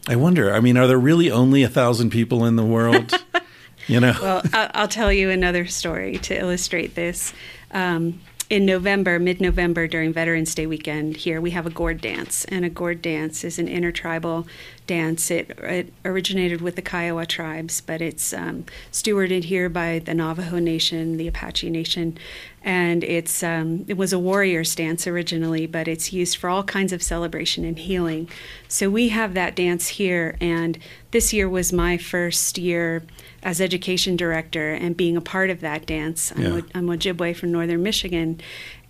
[0.08, 3.12] I wonder i mean are there really only a thousand people in the world
[3.86, 7.32] you know Well, I'll, I'll tell you another story to illustrate this.
[7.70, 12.46] Um, in November, mid November, during Veterans Day weekend, here we have a gourd dance.
[12.46, 14.46] And a gourd dance is an intertribal
[14.88, 15.30] dance.
[15.30, 20.58] It, it originated with the Kiowa tribes, but it's um, stewarded here by the Navajo
[20.58, 22.18] Nation, the Apache Nation,
[22.64, 26.92] and it's um, it was a warrior's dance originally, but it's used for all kinds
[26.92, 28.28] of celebration and healing.
[28.66, 30.76] So we have that dance here, and
[31.12, 33.04] this year was my first year
[33.44, 36.32] as education director and being a part of that dance.
[36.34, 36.58] I'm, Yeah.
[36.58, 38.40] a, I'm Ojibwe from northern Michigan.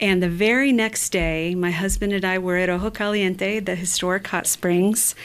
[0.01, 4.29] And the very next day, my husband and I were at Ojo Caliente, the historic
[4.29, 5.17] hot springs,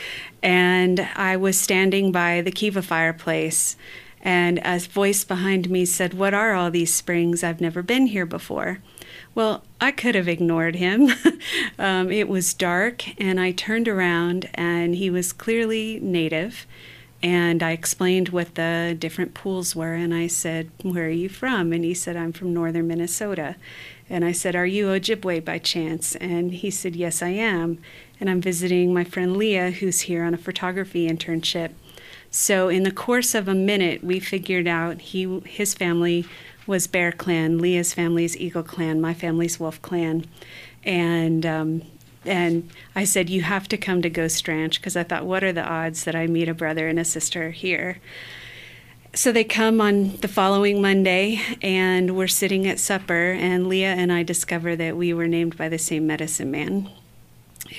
[0.41, 3.75] and I was standing by the Kiva fireplace.
[4.21, 7.43] And a voice behind me said, What are all these springs?
[7.43, 8.79] I've never been here before.
[9.35, 11.09] Well, I could have ignored him.
[11.79, 16.65] um, it was dark, and I turned around, and he was clearly native.
[17.21, 21.73] And I explained what the different pools were, and I said, Where are you from?
[21.73, 23.55] And he said, I'm from northern Minnesota.
[24.13, 26.15] And I said, Are you Ojibwe by chance?
[26.17, 27.79] And he said, Yes, I am.
[28.19, 31.71] And I'm visiting my friend Leah, who's here on a photography internship.
[32.29, 36.25] So in the course of a minute, we figured out he his family
[36.67, 40.25] was Bear Clan, Leah's family is Eagle Clan, my family's Wolf Clan,
[40.83, 41.81] and um,
[42.23, 45.51] and I said you have to come to Ghost Ranch because I thought, what are
[45.51, 47.97] the odds that I meet a brother and a sister here?
[49.15, 54.11] So they come on the following Monday, and we're sitting at supper, and Leah and
[54.11, 56.89] I discover that we were named by the same medicine man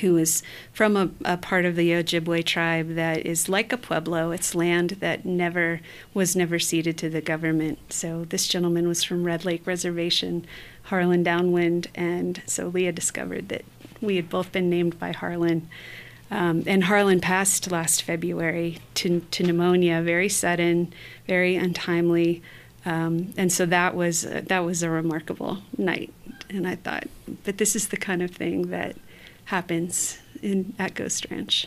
[0.00, 4.30] who is from a, a part of the Ojibwe tribe that is like a pueblo.
[4.30, 5.80] It's land that never
[6.14, 7.80] was never ceded to the government.
[7.92, 10.46] So this gentleman was from Red Lake Reservation,
[10.84, 13.64] Harlan Downwind, and so Leah discovered that
[14.00, 15.68] we had both been named by Harlan.
[16.30, 20.92] Um, and Harlan passed last February to, to pneumonia, very sudden,
[21.28, 22.42] very untimely,
[22.86, 26.12] um, and so that was that was a remarkable night.
[26.50, 27.04] And I thought,
[27.44, 28.96] but this is the kind of thing that
[29.46, 31.66] happens in at Ghost Ranch.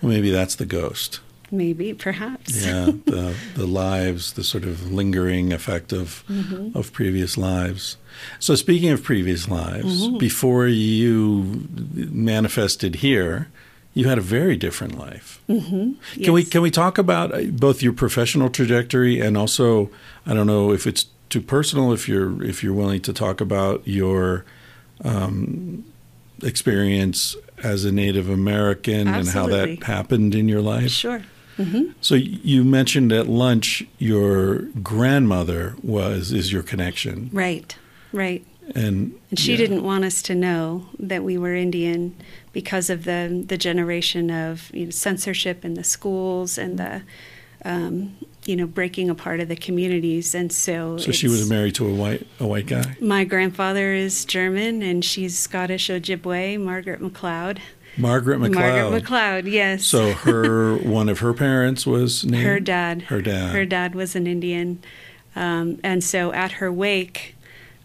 [0.00, 1.20] Well, maybe that's the ghost.
[1.50, 2.64] Maybe, perhaps.
[2.64, 6.76] Yeah, the the lives, the sort of lingering effect of Mm-hmm.
[6.76, 7.96] of previous lives.
[8.38, 10.18] So, speaking of previous lives, Mm-hmm.
[10.18, 13.48] before you manifested here,
[13.94, 15.40] you had a very different life.
[15.48, 16.22] Mm-hmm.
[16.22, 19.90] Can we can we talk about uh, both your professional trajectory and also
[20.26, 23.86] I don't know if it's too personal if you're if you're willing to talk about
[23.86, 24.44] your
[25.04, 25.84] um,
[26.42, 30.90] experience as a Native American and how that happened in your life.
[30.90, 31.22] Sure.
[32.00, 37.76] So you mentioned at lunch your grandmother was is your connection, Right.
[38.12, 38.44] Right.
[38.74, 39.58] and And she yeah.
[39.58, 42.14] didn't want us to know that we were Indian
[42.52, 47.02] because of the the generation of you know, censorship in the schools and the
[47.64, 50.34] um, you know breaking apart of the communities.
[50.34, 52.96] And so, So she was married to a white a white guy.
[53.00, 57.58] My grandfather is German and she's Scottish Ojibwe, Margaret McLeod.
[57.96, 58.54] Margaret McLeod.
[58.54, 59.84] Margaret McLeod, yes.
[59.84, 63.02] So her one of her parents was named her dad.
[63.02, 63.54] Her dad.
[63.54, 64.82] Her dad was an Indian,
[65.36, 67.36] um, and so at her wake,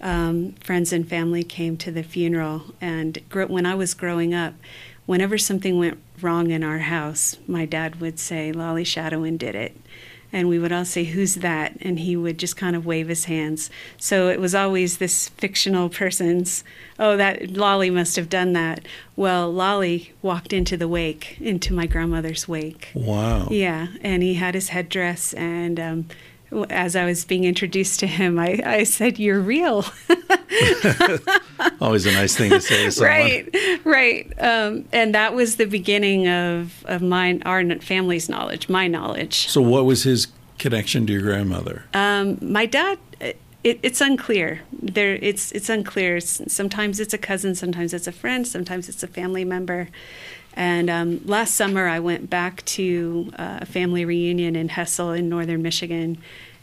[0.01, 2.63] um, friends and family came to the funeral.
[2.81, 4.53] And gr- when I was growing up,
[5.05, 9.75] whenever something went wrong in our house, my dad would say, "Lolly Shadowin did it."
[10.33, 11.77] And we would all say, Who's that?
[11.81, 13.69] And he would just kind of wave his hands.
[13.97, 16.63] So it was always this fictional person's,
[16.99, 18.85] Oh, that Lolly must have done that.
[19.15, 22.89] Well, Lolly walked into the wake, into my grandmother's wake.
[22.93, 23.47] Wow.
[23.49, 26.05] Yeah, and he had his headdress, and um,
[26.69, 29.85] as I was being introduced to him, I, I said, "You're real."
[31.81, 33.11] Always a nice thing to say to someone.
[33.11, 34.33] right, right.
[34.39, 39.47] Um, and that was the beginning of of my our family's knowledge, my knowledge.
[39.49, 41.85] So what was his connection to your grandmother?
[41.93, 42.99] Um, my dad.
[43.63, 44.61] It, it's unclear.
[44.71, 46.21] There, it's it's unclear.
[46.21, 49.89] Sometimes it's a cousin, sometimes it's a friend, sometimes it's a family member.
[50.57, 55.29] And um, last summer, I went back to uh, a family reunion in Hessel, in
[55.29, 56.17] northern Michigan,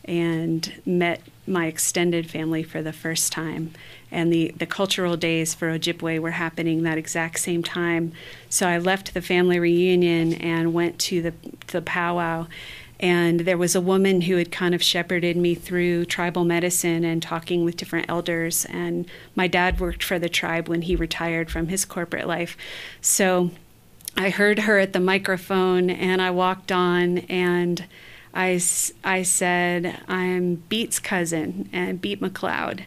[0.04, 3.72] and met my extended family for the first time.
[4.10, 8.12] And the, the cultural days for Ojibwe were happening that exact same time.
[8.48, 11.34] So I left the family reunion and went to the,
[11.68, 12.48] the powwow.
[12.98, 17.22] And there was a woman who had kind of shepherded me through tribal medicine and
[17.22, 18.64] talking with different elders.
[18.64, 22.56] And my dad worked for the tribe when he retired from his corporate life.
[23.00, 23.50] So
[24.16, 27.84] I heard her at the microphone and I walked on and
[28.32, 28.60] I,
[29.04, 32.84] I said, I'm Beat's cousin and Beat McLeod.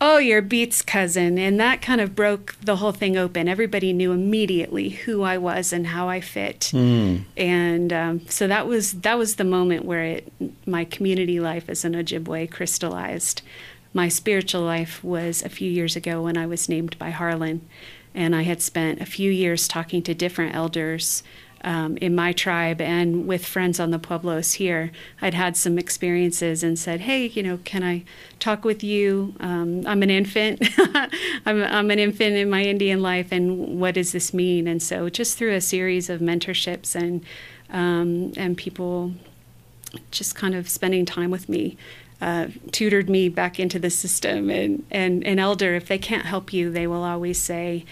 [0.00, 1.38] Oh, you're Beat's cousin.
[1.38, 3.46] And that kind of broke the whole thing open.
[3.46, 6.72] Everybody knew immediately who I was and how I fit.
[7.36, 10.32] And um, so that was that was the moment where it,
[10.66, 13.42] my community life as an Ojibwe crystallized.
[13.94, 17.60] My spiritual life was a few years ago when I was named by Harlan
[18.14, 21.22] and I had spent a few years talking to different elders
[21.64, 24.90] um, in my tribe and with friends on the pueblos here.
[25.20, 28.04] I'd had some experiences and said, "Hey, you know, can I
[28.38, 29.34] talk with you?
[29.40, 30.62] Um, I'm an infant.
[31.46, 35.08] I'm, I'm an infant in my Indian life, and what does this mean?" And so,
[35.08, 37.24] just through a series of mentorships and
[37.70, 39.12] um, and people
[40.10, 41.76] just kind of spending time with me.
[42.22, 46.52] Uh, tutored me back into the system and, and an elder if they can't help
[46.52, 47.84] you they will always say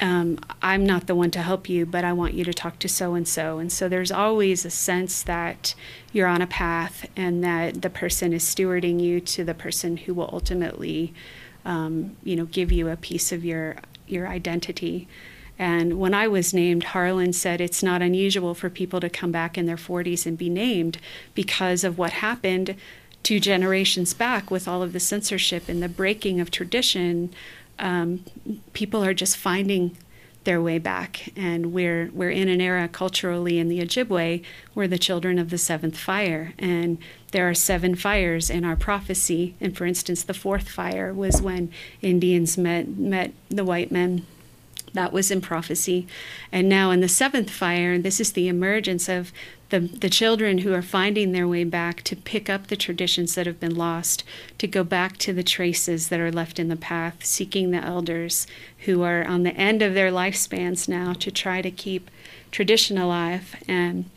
[0.00, 2.88] um, I'm not the one to help you, but I want you to talk to
[2.88, 3.58] so and so.
[3.58, 5.74] And so there's always a sense that
[6.12, 10.14] you're on a path and that the person is stewarding you to the person who
[10.14, 11.14] will ultimately,
[11.64, 15.08] um, you know, give you a piece of your your identity.
[15.58, 19.56] And when I was named, Harlan said it's not unusual for people to come back
[19.56, 20.98] in their 40s and be named
[21.34, 22.74] because of what happened
[23.24, 27.34] two generations back with all of the censorship and the breaking of tradition
[27.78, 28.24] um,
[28.72, 29.96] people are just finding
[30.44, 31.32] their way back.
[31.36, 34.42] And we're we're in an era culturally in the Ojibwe
[34.74, 36.98] we're the children of the seventh fire, and
[37.32, 39.54] there are seven fires in our prophecy.
[39.60, 41.70] And for instance, the fourth fire was when
[42.02, 44.26] Indians met met the white men.
[44.94, 46.06] That was in prophecy.
[46.50, 49.32] And now in the seventh fire, this is the emergence of
[49.70, 53.46] the, the children who are finding their way back to pick up the traditions that
[53.46, 54.22] have been lost,
[54.58, 58.46] to go back to the traces that are left in the path, seeking the elders
[58.80, 62.08] who are on the end of their lifespans now to try to keep
[62.52, 63.56] tradition alive.
[63.66, 64.08] And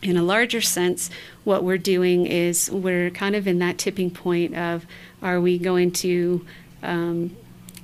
[0.00, 1.10] in a larger sense,
[1.42, 4.86] what we're doing is we're kind of in that tipping point of
[5.22, 6.46] are we going to
[6.84, 7.36] um,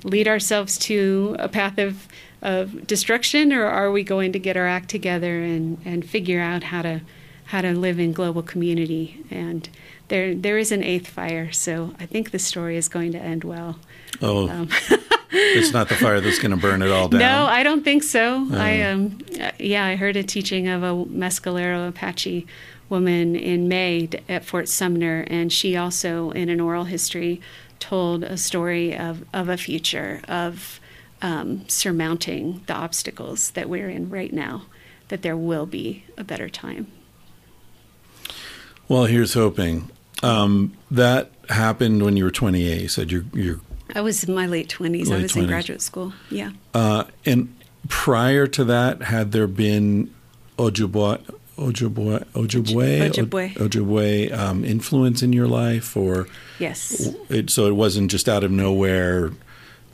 [0.05, 2.07] lead ourselves to a path of
[2.47, 6.63] of destruction, or are we going to get our act together and, and figure out
[6.63, 7.03] how to
[7.47, 9.25] how to live in global community?
[9.31, 9.69] And
[10.09, 13.43] there there is an eighth fire, so I think the story is going to end
[13.43, 13.81] well.
[14.23, 14.69] Oh, um.
[15.31, 17.19] it's not the fire that's going to burn it all down.
[17.19, 18.47] No, I don't think so.
[18.49, 18.57] Oh.
[18.57, 19.19] I um,
[19.59, 22.47] yeah, I heard a teaching of a Mescalero Apache
[22.89, 27.41] woman in May at Fort Sumner, and she also, in an oral history,
[27.81, 30.79] told a story of of a future of
[31.23, 34.67] um, surmounting the obstacles that we're in right now,
[35.09, 36.89] that there will be a better time.
[38.89, 39.91] Well, here's hoping.
[40.23, 42.81] Um, that happened when you were 28.
[42.83, 43.25] You said you're.
[43.33, 43.61] you're
[43.95, 45.07] I was in my late 20s.
[45.07, 45.43] Late I was 20s.
[45.43, 46.13] in graduate school.
[46.31, 46.53] Yeah.
[46.75, 47.55] Uh, and
[47.89, 50.13] prior to that, had there been
[50.59, 51.23] Ojibwe,
[51.57, 57.15] Ojibwe, Ojibwe, Ojibwe, Ojibwe um, influence in your life, or yes?
[57.29, 59.33] It, so it wasn't just out of nowhere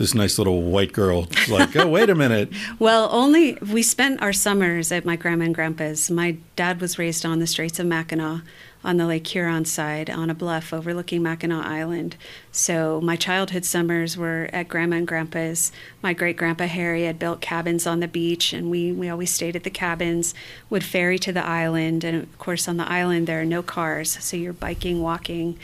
[0.02, 2.52] this nice little white girl like, oh, wait a minute.
[2.80, 6.10] well, only we spent our summers at my grandma and grandpa's.
[6.10, 8.42] My dad was raised on the Straits of Mackinac
[8.82, 12.16] on the Lake Huron side on a bluff overlooking Mackinac Island.
[12.50, 15.70] So my childhood summers were at grandma and grandpa's.
[16.02, 19.54] My great grandpa Harry had built cabins on the beach, and we, we always stayed
[19.54, 20.34] at the cabins,
[20.68, 22.02] would ferry to the island.
[22.02, 25.60] And of course, on the island, there are no cars, so you're biking, walking,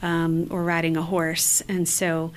[0.00, 1.62] um, or riding a horse.
[1.68, 2.32] And so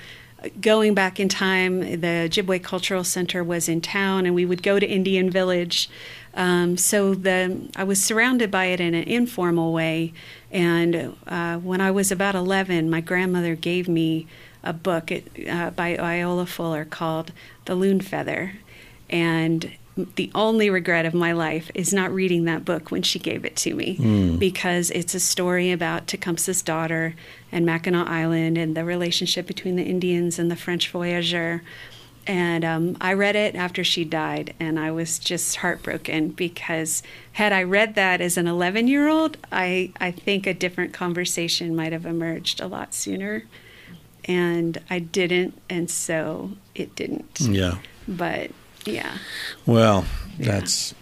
[0.62, 4.80] going back in time, the Ojibwe Cultural Center was in town, and we would go
[4.80, 5.90] to Indian Village.
[6.34, 10.14] Um, so the I was surrounded by it in an informal way.
[10.52, 14.28] And uh, when I was about 11, my grandmother gave me
[14.64, 17.32] a book uh, by Iola Fuller called
[17.66, 18.54] The Loon Feather,
[19.10, 23.46] and the only regret of my life is not reading that book when she gave
[23.46, 24.38] it to me mm.
[24.38, 27.16] because it's a story about Tecumseh's daughter
[27.52, 31.62] and Mackinac Island and the relationship between the Indians and the French voyageur.
[32.28, 37.54] And um, I read it after she died, and I was just heartbroken because had
[37.54, 41.94] I read that as an 11 year old, I, I think a different conversation might
[41.94, 43.44] have emerged a lot sooner.
[44.26, 47.40] And I didn't, and so it didn't.
[47.42, 47.78] Yeah.
[48.08, 48.50] But
[48.86, 49.18] yeah.
[49.66, 50.06] Well,
[50.40, 50.94] that's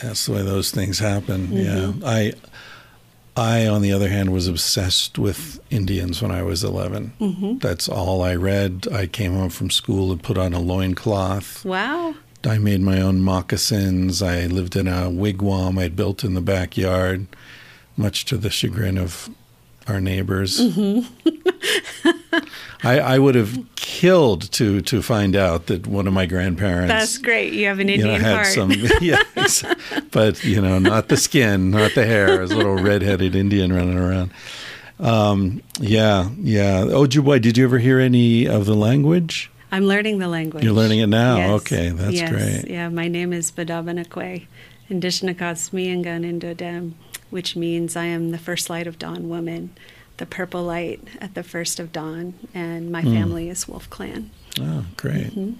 [0.00, 1.48] that's the way those things happen.
[1.48, 2.02] Mm-hmm.
[2.02, 2.08] Yeah.
[2.08, 2.32] I
[3.36, 7.12] I on the other hand was obsessed with Indians when I was 11.
[7.20, 7.58] Mm-hmm.
[7.58, 8.86] That's all I read.
[8.92, 11.64] I came home from school and put on a loincloth.
[11.64, 12.14] Wow.
[12.44, 14.20] I made my own moccasins.
[14.20, 17.26] I lived in a wigwam I'd built in the backyard,
[17.96, 19.30] much to the chagrin of
[19.88, 20.60] our neighbors.
[20.60, 21.28] Mm-hmm.
[22.84, 26.88] I, I, would have killed to to find out that one of my grandparents.
[26.88, 27.52] That's great.
[27.52, 28.46] You have an Indian you know, had heart.
[28.46, 29.22] Some, yeah,
[30.10, 32.42] but you know, not the skin, not the hair.
[32.42, 34.32] As a little redheaded Indian running around.
[34.98, 36.82] Um, yeah, yeah.
[36.82, 37.40] Ojibwe.
[37.40, 39.50] Did you ever hear any of the language?
[39.70, 40.64] I'm learning the language.
[40.64, 41.36] You're learning it now.
[41.36, 41.50] Yes.
[41.62, 42.30] Okay, that's yes.
[42.30, 42.64] great.
[42.68, 44.46] Yeah, my name is Badabanakwe,
[44.90, 46.94] Indishnakotsmiangan Indodem
[47.32, 49.74] which means I am the first light of dawn woman,
[50.18, 53.12] the purple light at the first of dawn, and my mm.
[53.12, 54.30] family is Wolf Clan.
[54.60, 55.28] Oh, great.
[55.28, 55.52] Mm-hmm.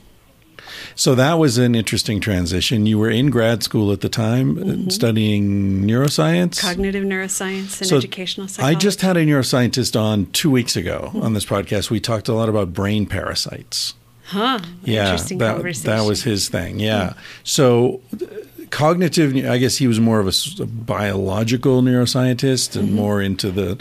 [0.94, 2.86] So that was an interesting transition.
[2.86, 6.60] You were in grad school at the time, uh, studying neuroscience.
[6.60, 8.76] Cognitive neuroscience and So educational psychology.
[8.76, 11.90] I just had a neuroscientist on two weeks ago on this podcast.
[11.90, 13.94] We talked a lot about brain parasites.
[14.26, 14.60] huh?
[14.84, 15.90] Yeah, Interesting that, conversation.
[15.90, 16.78] That was his thing.
[16.78, 17.14] Yeah.
[17.42, 18.26] So uh,
[18.72, 22.78] cognitive, I guess he was more of a biological neuroscientist Mm-hmm.
[22.80, 23.78] and more into the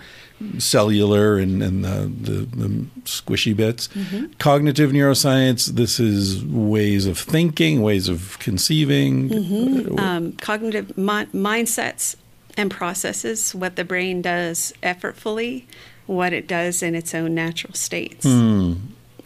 [0.58, 2.68] cellular and, and the, the, the
[3.06, 3.88] squishy bits.
[3.90, 4.34] Mm-hmm.
[4.40, 9.30] Cognitive neuroscience, this is ways of thinking, ways of conceiving.
[9.30, 10.00] Mm-hmm.
[10.00, 12.16] um, cognitive mi- mindsets
[12.58, 15.66] and processes, what the brain does effortfully,
[16.06, 18.26] what it does in its own natural states.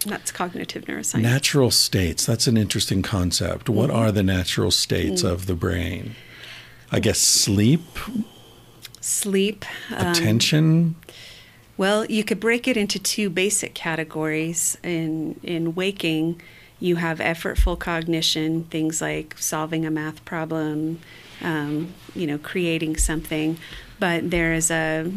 [0.05, 1.21] That's cognitive neuroscience.
[1.21, 3.69] Natural states, that's an interesting concept.
[3.69, 3.97] What Mm-hmm.
[3.99, 5.31] are the natural states Mm.
[5.31, 6.15] of the brain?
[6.91, 7.81] I guess sleep,
[9.01, 9.65] Sleep.
[9.95, 10.95] um, attention.
[11.77, 14.77] Well, you could break it into two basic categories.
[14.83, 16.41] In in waking,
[16.79, 20.99] you have effortful cognition, things like solving a math problem,
[21.41, 23.57] um, you know, creating something.
[23.99, 25.11] But there is a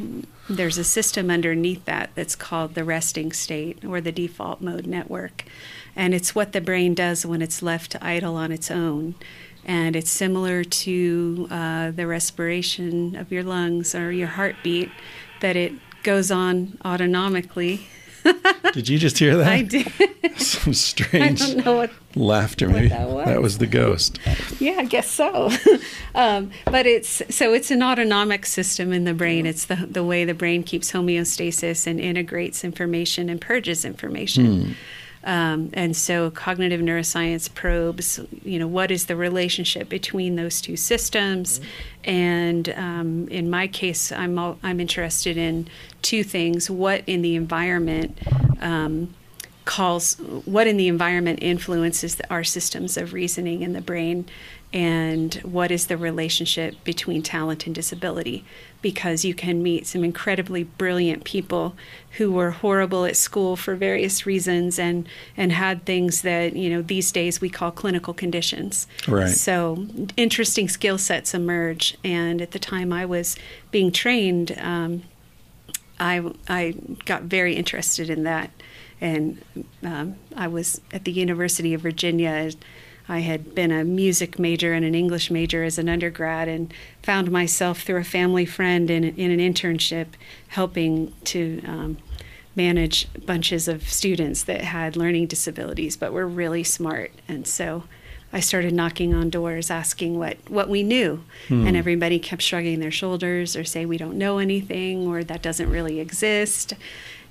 [0.48, 5.44] there's a system underneath that that's called the resting state or the default mode network,
[5.94, 9.14] and it's what the brain does when it's left to idle on its own.
[9.64, 14.90] And it's similar to uh, the respiration of your lungs or your heartbeat,
[15.40, 15.72] that it
[16.02, 17.80] goes on autonomically.
[18.72, 19.48] Did you just hear that?
[19.48, 19.90] I did.
[20.38, 21.90] Some I strange don't know what.
[22.14, 22.68] laughter.
[22.68, 23.58] Maybe that was.
[23.58, 24.18] the ghost.
[24.60, 25.50] Yeah, I guess so.
[26.14, 29.46] um, but it's so it's an autonomic system in the brain.
[29.46, 34.76] It's the the way the brain keeps homeostasis and integrates information and purges information.
[35.24, 40.76] Um, and so cognitive neuroscience probes, you know, what is the relationship between those two
[40.76, 41.60] systems?
[42.04, 45.68] And um, in my case, I'm all, I'm interested in
[46.02, 48.18] two things: what in the environment
[48.60, 49.14] um,
[49.64, 50.14] calls
[50.46, 54.24] what in the environment influences the, our systems of reasoning in the brain
[54.72, 58.44] and what is the relationship between talent and disability
[58.82, 61.74] because you can meet some incredibly brilliant people
[62.18, 65.08] who were horrible at school for various reasons and
[65.38, 69.30] and had things that you know these days we call clinical conditions Right.
[69.30, 69.86] so
[70.18, 73.36] interesting skill sets emerge and at the time i was
[73.70, 75.02] being trained um,
[76.00, 76.74] I, I
[77.06, 78.50] got very interested in that.
[79.00, 79.42] And
[79.82, 82.50] um, I was at the University of Virginia.
[83.08, 87.30] I had been a music major and an English major as an undergrad, and found
[87.30, 90.08] myself through a family friend in, in an internship
[90.48, 91.98] helping to um,
[92.54, 97.12] manage bunches of students that had learning disabilities but were really smart.
[97.28, 97.84] And so
[98.32, 101.24] I started knocking on doors asking what, what we knew.
[101.66, 105.70] And everybody kept shrugging their shoulders or say, we don't know anything or that doesn't
[105.70, 106.74] really exist.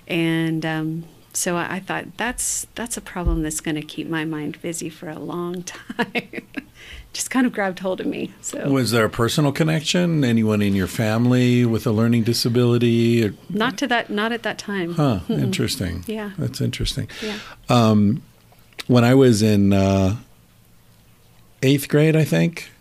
[0.08, 1.04] And um,
[1.38, 4.90] so I, I thought that's, that's a problem that's going to keep my mind busy
[4.90, 6.48] for a long time.
[7.14, 8.34] Just kind of grabbed hold of me.
[8.42, 10.24] So Was there a personal connection?
[10.24, 13.24] Anyone in your family with a learning disability?
[13.24, 14.96] Or- not to that, not at that time.
[14.96, 16.04] Huh, interesting.
[16.08, 16.32] Yeah.
[16.40, 17.08] That's interesting.
[17.22, 17.38] Yeah.
[17.70, 18.24] Um,
[18.88, 20.16] when I was in uh,
[21.62, 22.72] eighth grade, I think,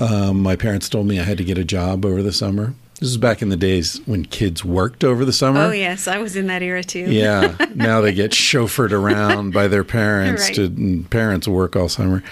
[0.00, 2.74] um, my parents told me I had to get a job over the summer.
[3.02, 5.58] This is back in the days when kids worked over the summer.
[5.60, 7.00] Oh yes, I was in that era too.
[7.10, 7.56] Yeah.
[7.74, 10.54] Now they get chauffeured around by their parents Right.
[10.54, 12.22] to and parents work all summer.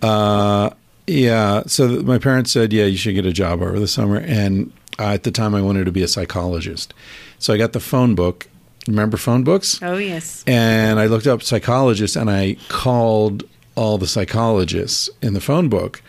[0.00, 0.70] Uh,
[1.08, 1.64] yeah.
[1.66, 4.72] So th- my parents said, "Yeah, you should get a job over the summer." And
[5.00, 6.94] uh, at the time, I wanted to be a psychologist,
[7.40, 8.46] so I got the phone book.
[8.86, 9.80] Remember phone books?
[9.82, 10.44] Oh yes.
[10.46, 13.42] And I looked up psychologists and I called
[13.74, 16.02] all the psychologists in the phone book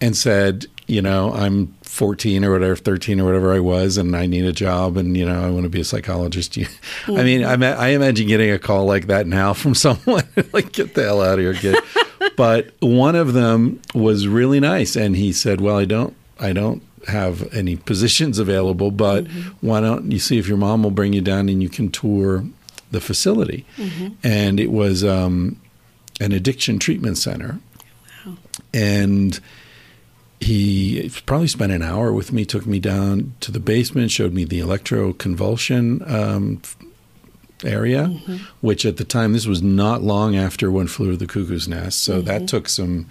[0.00, 4.26] and said, you know, I'm 14 or whatever, 13 or whatever I was, and I
[4.26, 6.56] need a job, and you know, I want to be a psychologist.
[6.56, 6.66] You-
[7.08, 10.94] I mean, I, I imagine getting a call like that now from someone like, get
[10.94, 11.76] the hell out of here, kid.
[12.36, 16.82] but one of them was really nice, and he said, well, I don't, I don't
[17.06, 19.26] have any positions available, but
[19.62, 22.44] why don't you see if your mom will bring you down and you can tour
[22.90, 23.64] the facility?
[24.22, 25.58] And it was um,
[26.20, 27.58] an addiction treatment center,
[28.74, 29.40] and
[30.40, 34.44] he probably spent an hour with me, took me down to the basement, showed me
[34.44, 36.62] the electroconvulsion um,
[37.64, 38.36] area, mm-hmm.
[38.60, 42.02] which at the time, this was not long after One Flew Over the Cuckoo's Nest.
[42.04, 42.46] So that mm-hmm.
[42.46, 43.08] took some,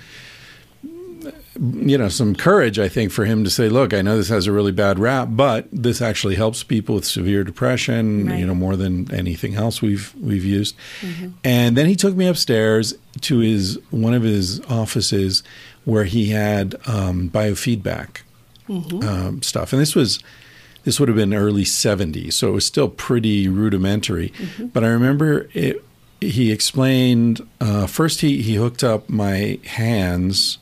[1.60, 4.48] you know, some courage, I think, for him to say, look, I know this has
[4.48, 8.40] a really bad rap, but this actually helps people with severe depression, Right.
[8.40, 10.78] you know, more than anything else we've, we've used.
[11.02, 11.30] Mm-hmm.
[11.44, 15.44] And then he took me upstairs to his, one of his offices
[15.88, 18.18] where he had um, biofeedback
[18.70, 19.72] um, stuff.
[19.72, 20.20] And this was,
[20.84, 24.34] this would have been early 70s, so it was still pretty rudimentary.
[24.74, 25.82] But I remember it
[26.20, 30.58] he explained uh, first he, he hooked up my hands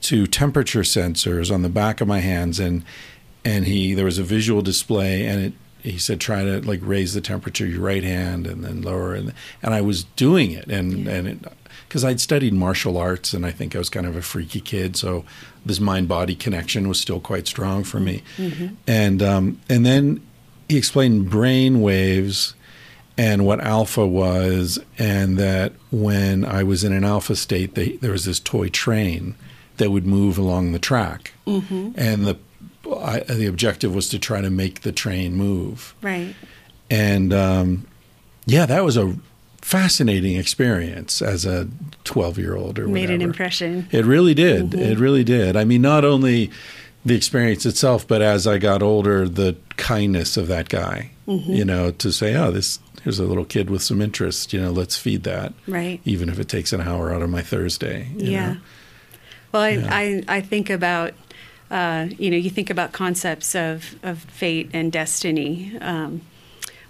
[0.00, 2.84] to temperature sensors on the back of my hands and
[3.44, 5.52] and he there was a visual display and it
[5.82, 9.14] he said try to like raise the temperature of your right hand and then lower
[9.14, 9.34] and
[9.64, 11.38] and I was doing it and and it
[11.94, 14.96] because I'd studied martial arts and I think I was kind of a freaky kid,
[14.96, 15.24] so
[15.64, 18.24] this mind body connection was still quite strong for me.
[18.88, 20.20] And um, and then
[20.68, 22.54] he explained brain waves
[23.16, 28.10] and what alpha was, and that when I was in an alpha state, they, there
[28.10, 29.36] was this toy train
[29.76, 32.36] that would move along the track, and the
[32.92, 36.34] I, the objective was to try to make the train move Right.
[36.90, 37.86] and um,
[38.46, 39.14] yeah, that was a
[39.64, 41.66] fascinating experience as a
[42.04, 43.88] 12 year old or Made an impression.
[43.90, 44.74] It really did.
[44.74, 45.56] It really did.
[45.56, 46.50] I mean, not only
[47.02, 51.12] the experience itself, but as I got older, the kindness of that guy.
[51.26, 54.52] You know, to say, "Oh, this here's a little kid with some interest.
[54.52, 56.02] You know, let's feed that." Right.
[56.04, 58.08] Even if it takes an hour out of my Thursday.
[58.14, 58.52] you yeah.
[58.52, 58.60] know?
[59.52, 59.88] Well, I, Yeah.
[59.90, 61.14] I, I think about,
[61.70, 65.78] uh, you know, you think about concepts of, of fate and destiny.
[65.80, 66.20] Um,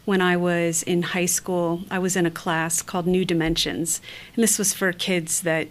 [0.05, 4.01] when I was in high school, I was in a class called New Dimensions,
[4.35, 5.69] and this was for kids that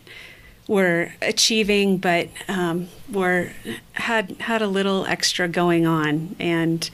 [0.68, 3.52] were achieving, but um, were
[3.94, 6.90] had had a little extra going on, and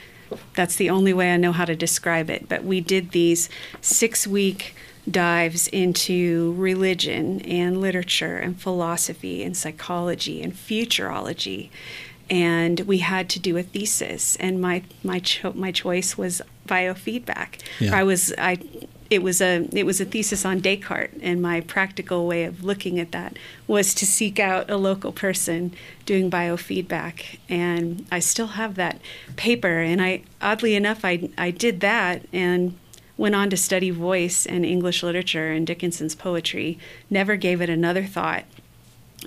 [0.56, 2.50] that's the only way I know how to describe it.
[2.50, 3.50] But we did these
[3.82, 4.76] six week
[5.10, 11.70] dives into religion and literature and philosophy and psychology and futurology
[12.30, 17.62] and we had to do a thesis and my my cho- my choice was biofeedback
[17.80, 17.96] Yeah.
[17.98, 18.58] i was i
[19.10, 23.00] it was a it was a thesis on Descartes, and my practical way of looking
[23.00, 25.74] at that was to seek out a local person
[26.06, 29.02] doing biofeedback, and I still have that
[29.36, 29.80] paper.
[29.80, 32.78] And I oddly enough, I I did that and
[33.18, 36.78] went on to study voice and English literature and Dickinson's poetry.
[37.10, 38.44] Never gave it another thought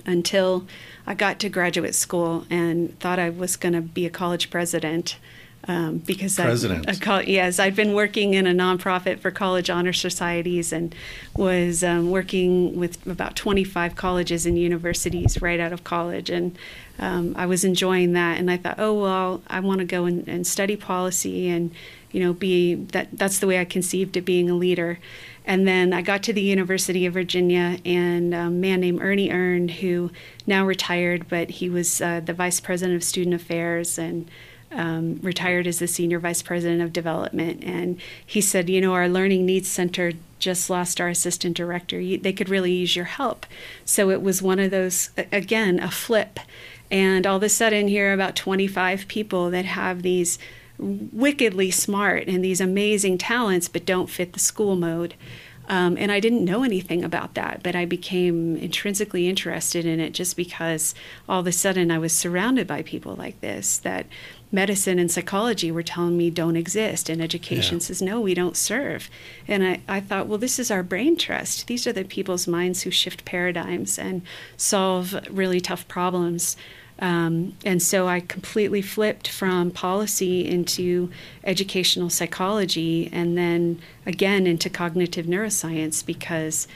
[0.05, 0.65] until
[1.05, 5.17] I got to graduate school and thought I was going to be a college president.
[5.65, 6.89] Um, because President.
[6.89, 10.93] I, a col- yes, I'd been working in a nonprofit for college honor societies and
[11.37, 16.57] was um, working with about 25 colleges and universities right out of college, and
[16.99, 18.39] um, I was enjoying that.
[18.39, 21.71] And I thought, oh well, I want to go and, and study policy and
[22.13, 23.09] you know be that.
[23.11, 24.99] That's the way I conceived it being a leader.
[25.45, 29.67] And then I got to the University of Virginia, and a man named Ernie Earn,
[29.67, 30.09] who
[30.47, 34.29] now retired, but he was uh, the vice president of student affairs and
[34.71, 37.63] um, retired as the senior vice president of development.
[37.63, 41.99] And he said, You know, our Learning Needs Center just lost our assistant director.
[41.99, 43.45] You, they could really use your help.
[43.85, 46.39] So it was one of those, again, a flip.
[46.91, 50.37] And all of a sudden, here are about 25 people that have these
[50.83, 55.15] wickedly smart and these amazing talents, but don't fit the school mode.
[55.69, 60.11] Um, and I didn't know anything about that, but I became intrinsically interested in it
[60.11, 60.93] just because
[61.29, 64.05] all of a sudden I was surrounded by people like this that
[64.51, 67.83] medicine and psychology were telling me don't exist, and education Yeah.
[67.83, 69.09] says no, we don't serve.
[69.47, 71.65] And I, I thought, well, this is our brain trust.
[71.67, 74.21] These are the people's minds who shift paradigms and
[74.57, 76.57] solve really tough problems.
[76.99, 81.09] Um, and so I completely flipped from policy into
[81.43, 86.67] educational psychology and then again into cognitive neuroscience because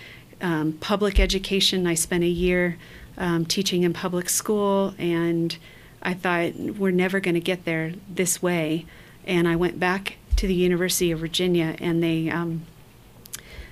[0.41, 2.77] um, public education, I spent a year
[3.17, 5.57] um, teaching in public school and
[6.01, 8.85] I thought we're never going to get there this way.
[9.25, 12.65] And I went back to the University of Virginia and they, um,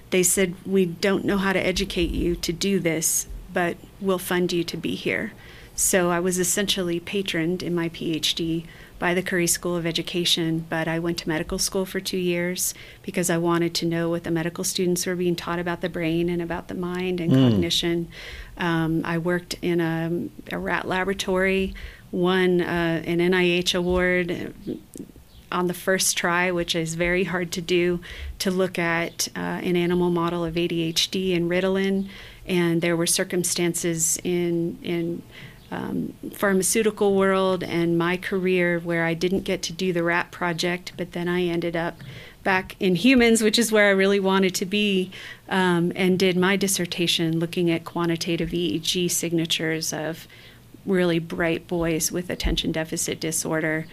[0.09, 4.51] they said, We don't know how to educate you to do this, but we'll fund
[4.51, 5.33] you to be here.
[5.75, 8.65] So I was essentially patroned in my PhD
[8.97, 12.73] by the Curry School of Education, but I went to medical school for two years
[13.01, 16.29] because I wanted to know what the medical students were being taught about the brain
[16.29, 18.07] and about the mind and cognition.
[18.57, 21.73] Um, I worked in a, a rat laboratory,
[22.09, 24.53] won uh, an NIH award
[25.51, 27.99] on the first try, which is very hard to do,
[28.39, 32.07] to look at uh, an animal model of ADHD and Ritalin.
[32.47, 35.21] And there were circumstances in in
[35.71, 40.93] um, pharmaceutical world and my career where I didn't get to do the rat project,
[40.97, 41.97] but then I ended up
[42.43, 45.11] back in humans, which is where I really wanted to be,
[45.49, 50.27] um, and did my dissertation looking at quantitative EEG signatures of
[50.85, 53.87] really bright boys with attention deficit disorder,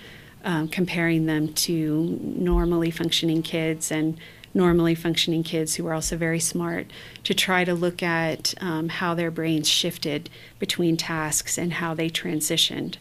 [0.44, 4.18] um, comparing them to normally functioning kids and
[4.54, 6.86] normally functioning kids who were also very smart
[7.24, 10.28] to try to look at um, how their brains shifted
[10.58, 12.96] between tasks and how they transitioned.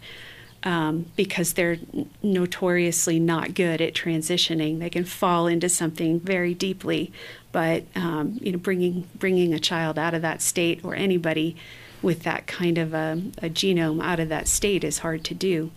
[0.63, 1.77] um, because they're
[2.21, 4.79] notoriously not good at transitioning.
[4.79, 7.11] They can fall into something very deeply,
[7.51, 11.55] but um, you know, bringing bringing a child out of that state or anybody
[12.01, 15.71] with that kind of a, a genome out of that state is hard to do.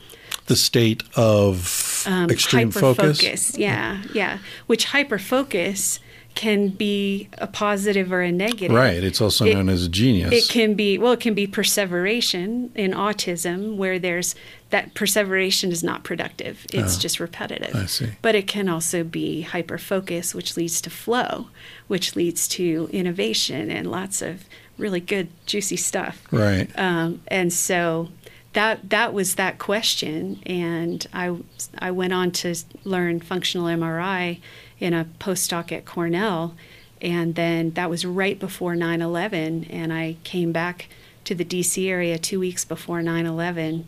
[0.47, 1.59] The state of
[2.07, 3.21] Um, extreme focus.
[3.21, 4.39] hyperfocus, Yeah, yeah.
[4.67, 5.99] Which hyperfocus
[6.35, 8.73] can be a positive or a negative.
[8.77, 9.05] Right.
[9.05, 10.33] It's also It- known as a genius.
[10.33, 14.35] It can be well, it can be perseveration in autism, where there's
[14.71, 17.75] that perseveration is not productive; it's Oh, just repetitive.
[17.77, 18.09] I see.
[18.21, 21.49] But it can also be hyper focus, which leads to flow,
[21.87, 24.45] which leads to innovation and lots of
[24.77, 26.21] really good, juicy stuff.
[26.33, 26.69] right.
[26.77, 28.09] Um, and so
[28.55, 31.37] that that was that question, and I
[31.79, 34.41] I went on to learn functional MRI
[34.81, 36.55] in a postdoc at Cornell,
[37.03, 40.89] and then that was right before 9/11, and I came back
[41.25, 41.89] to the D.C.
[41.89, 43.85] area two weeks before 9/11,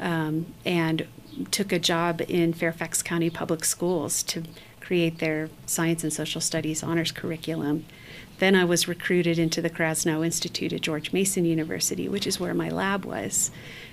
[0.00, 1.06] um, and
[1.50, 4.42] took a job in Fairfax County Public Schools to
[4.80, 7.84] create their science and social studies honors curriculum.
[8.38, 12.54] Then I was recruited into the Krasnow Institute at George Mason University, which is where
[12.54, 13.50] my lab was.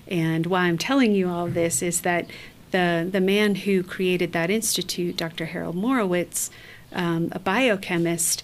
[0.08, 2.28] And why I'm telling you all this is that
[2.72, 5.46] the, the man who created that institute, Dr.
[5.46, 6.50] Harold Morowitz,
[6.92, 8.44] um, a biochemist,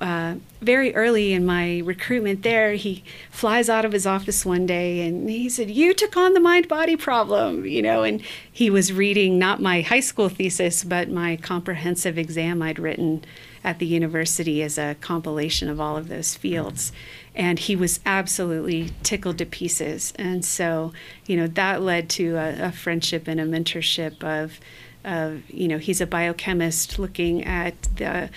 [0.00, 5.06] uh, very early in my recruitment there, he flies out of his office one day
[5.06, 8.02] and he said, You took on the mind body problem, you know.
[8.02, 13.24] And he was reading not my high school thesis, but my comprehensive exam I'd written
[13.62, 16.92] at the university as a compilation of all of those fields.
[17.34, 20.12] And he was absolutely tickled to pieces.
[20.16, 20.92] And so,
[21.26, 24.60] you know, that led to a, a friendship and a mentorship of
[25.04, 28.30] of you know he's a biochemist looking at the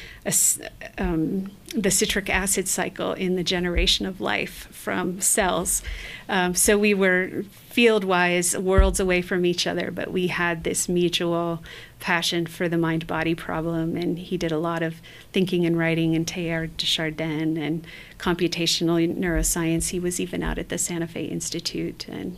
[0.98, 5.82] um, the citric acid cycle in the generation of life from cells.
[6.30, 10.90] Um, so we were field wise worlds away from each other, but we had this
[10.90, 11.64] mutual
[12.00, 13.96] passion for the mind body problem.
[13.96, 17.86] And he did a lot of thinking and writing in Teilhard de Chardin and
[18.18, 19.90] computational neuroscience.
[19.90, 22.38] He was even out at the Santa Fe Institute and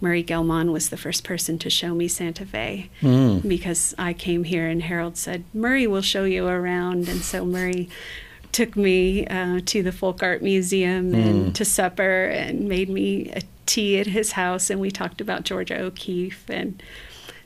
[0.00, 2.88] Murray Gell-Mann was the first person to show me Santa Fe
[3.46, 7.08] because I came here and Harold said, Murray will show you around.
[7.08, 7.88] And so Murray
[8.50, 13.42] took me uh, to the Folk Art Museum and to supper and made me a
[13.66, 14.70] tea at his house.
[14.70, 16.48] And we talked about Georgia O'Keeffe.
[16.48, 16.82] And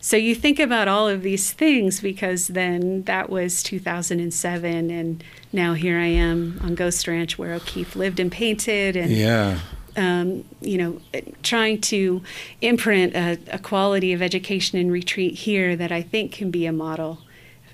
[0.04, 4.90] so you think about all of these things because then that was 2007.
[4.90, 8.96] And now here I am on Ghost Ranch where O'Keeffe lived and painted.
[8.96, 9.60] And yeah.
[9.96, 11.00] um, you know,
[11.42, 12.22] trying to
[12.60, 16.72] imprint a, a quality of education and retreat here that I think can be a
[16.72, 17.20] model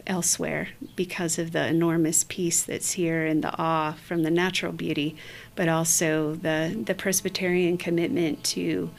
[0.07, 5.17] elsewhere because of the enormous peace that's here and the awe from the natural beauty,
[5.57, 8.91] but also the, the Presbyterian commitment to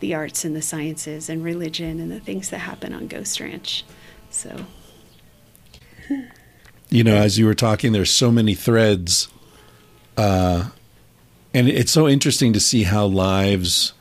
[0.00, 3.84] the arts and the sciences and religion and the things that happen on Ghost Ranch.
[4.30, 4.66] So,
[6.88, 9.28] You know, as you were talking, there's so many threads,
[10.16, 10.68] uh,
[11.52, 13.92] and it's so interesting to see how lives.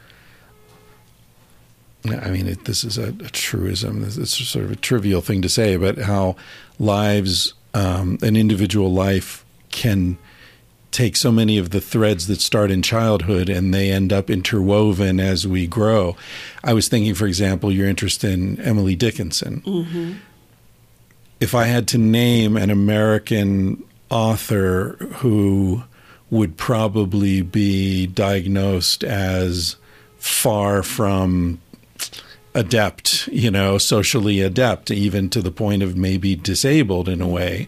[2.08, 4.04] I mean, it, this is a, a truism.
[4.04, 6.36] Is sort of a trivial thing to say, but how
[6.78, 10.20] lives, um, an individual life, can
[10.96, 15.20] take so many of the threads that start in childhood and they end up interwoven
[15.20, 16.16] as we grow.
[16.64, 19.62] I was thinking, for example, your interest in Emily Dickinson
[21.40, 25.84] if I had to name an American author who
[26.30, 29.76] would probably be diagnosed as
[30.18, 31.62] far from
[32.54, 37.68] adept, you know, socially adept, even to the point of maybe disabled in a way,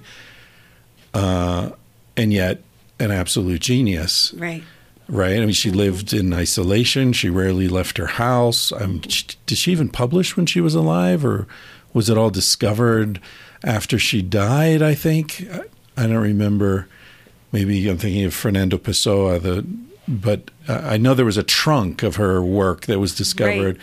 [1.14, 1.72] uh,
[2.16, 2.62] and yet
[3.00, 4.64] an absolute genius right.
[5.08, 5.38] right?
[5.38, 7.14] I mean, she lived in isolation.
[7.14, 8.72] She rarely left her house.
[8.72, 11.48] Um, did she even publish when she was alive, or
[11.94, 13.20] was it all discovered
[13.64, 14.82] after she died?
[14.82, 15.62] I think I,
[15.96, 16.88] I don't remember.
[17.52, 19.40] Maybe I'm thinking of Fernando Pessoa.
[19.40, 19.66] The
[20.08, 23.78] but uh, I know there was a trunk of her work that was discovered.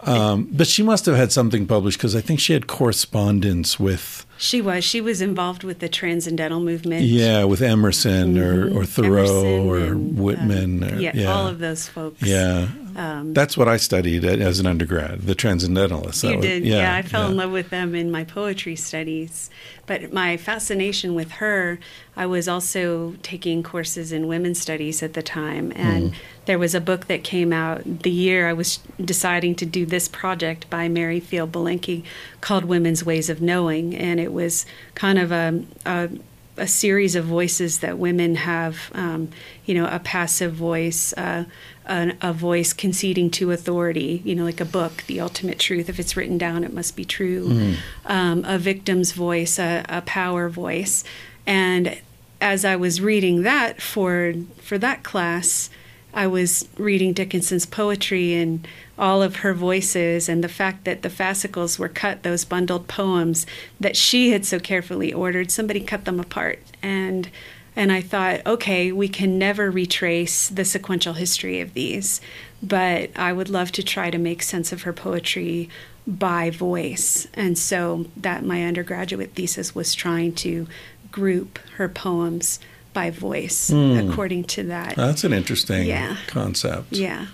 [0.00, 4.23] Um, but she must have had something published because I think she had correspondence with
[4.36, 4.84] She was.
[4.84, 7.02] She was involved with the transcendental movement.
[7.02, 10.84] yeah with Emerson or or Thoreau Emerson or and, uh, Whitman.
[10.84, 12.22] or, yeah, all of those folks.
[12.22, 12.68] Yeah.
[12.94, 16.22] That's what I studied at- as an undergrad, the Transcendentalists.
[16.22, 19.50] That You was- did, yeah, I fell in love with them in my poetry studies.
[19.86, 21.78] But my fascination with her,
[22.16, 25.72] I was also taking courses in women's studies at the time.
[25.76, 26.14] And Hmm.
[26.46, 30.08] there was a book that came out the year I was deciding to do this
[30.08, 32.02] project by Mary Field Belenky
[32.40, 33.94] called Women's Ways of Knowing.
[33.94, 34.64] And it was
[34.94, 36.08] kind of a, a
[36.56, 39.28] a series of voices that women have, um,
[39.66, 41.42] you know, a passive voice, uh,
[41.86, 45.88] a, a voice conceding to authority, you know, like a book, the ultimate truth.
[45.88, 47.76] If it's written down, it must be true.
[48.06, 51.04] Um, a victim's voice, a, a power voice.
[51.46, 52.00] And
[52.40, 55.70] as I was reading that for for that class,
[56.12, 58.66] I was reading Dickinson's poetry and
[58.96, 63.46] all of her voices, and the fact that the fascicles were cut, those bundled poems
[63.80, 66.60] that she had so carefully ordered, somebody cut them apart.
[66.82, 67.28] And
[67.76, 72.20] and I thought, okay, we can never retrace the sequential history of these,
[72.62, 75.68] but I would love to try to make sense of her poetry
[76.06, 77.26] by voice.
[77.34, 80.66] And so that my undergraduate thesis was trying to
[81.10, 82.60] group her poems
[82.92, 84.94] by voice according to that.
[84.94, 86.16] That's an interesting Yeah.
[86.28, 86.92] concept.
[86.92, 87.26] yeah.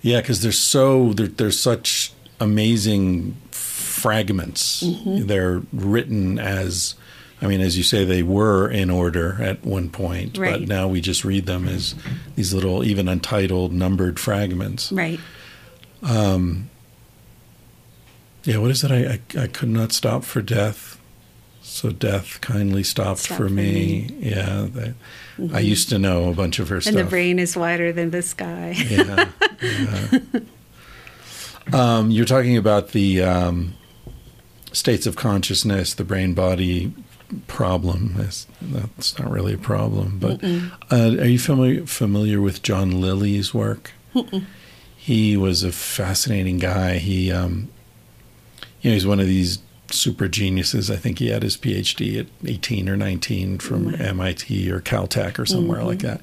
[0.00, 4.82] Yeah, because they're so they're, they're such amazing fragments.
[4.82, 5.26] Mm-hmm.
[5.26, 6.94] They're written as,
[7.44, 10.60] I mean, as you say, they were in order at one point, Right.
[10.60, 11.94] but now we just read them as
[12.36, 14.90] these little, even untitled, numbered fragments.
[14.90, 15.20] Right.
[18.44, 18.90] Yeah, what is it?
[18.90, 20.98] I, I I could not stop for death,
[21.62, 24.10] so death kindly stopped Stopped for for me.
[24.20, 24.94] Yeah, that,
[25.54, 26.94] I used to know a bunch of her And stuff.
[26.94, 28.74] the brain is wider than the sky.
[28.88, 29.30] Yeah.
[29.62, 30.18] yeah.
[31.72, 33.72] Um, you're talking about the um,
[34.72, 36.92] states of consciousness, the brain body
[37.46, 38.14] problem.
[38.16, 40.18] That's, that's not really a problem.
[40.18, 40.42] But
[40.90, 43.92] uh, are you familiar familiar with John Lilly's work?
[44.96, 46.98] He was a fascinating guy.
[46.98, 47.68] He, um,
[48.80, 49.58] you know, he's one of these
[49.90, 50.90] super geniuses.
[50.90, 55.44] I think he had his PhD at 18 or 19 from MIT or Caltech or
[55.46, 56.20] somewhere like that.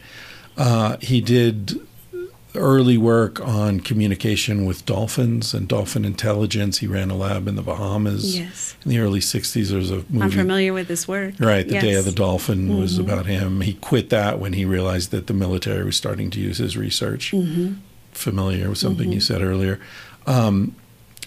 [0.58, 1.80] Uh, he did
[2.56, 6.80] early work on communication with dolphins and dolphin intelligence.
[6.80, 8.76] He ran a lab in the Bahamas Yes.
[8.84, 9.70] in the early 60s.
[9.70, 10.22] There was a movie.
[10.22, 11.36] I'm familiar with this work.
[11.40, 13.10] Right, the Day of the Dolphin was mm-hmm.
[13.10, 13.62] about him.
[13.62, 17.32] He quit that when he realized that the military was starting to use his research.
[17.32, 17.76] Mm-hmm.
[18.12, 19.34] Familiar with something you mm-hmm.
[19.34, 19.80] said earlier.
[20.28, 20.76] Um,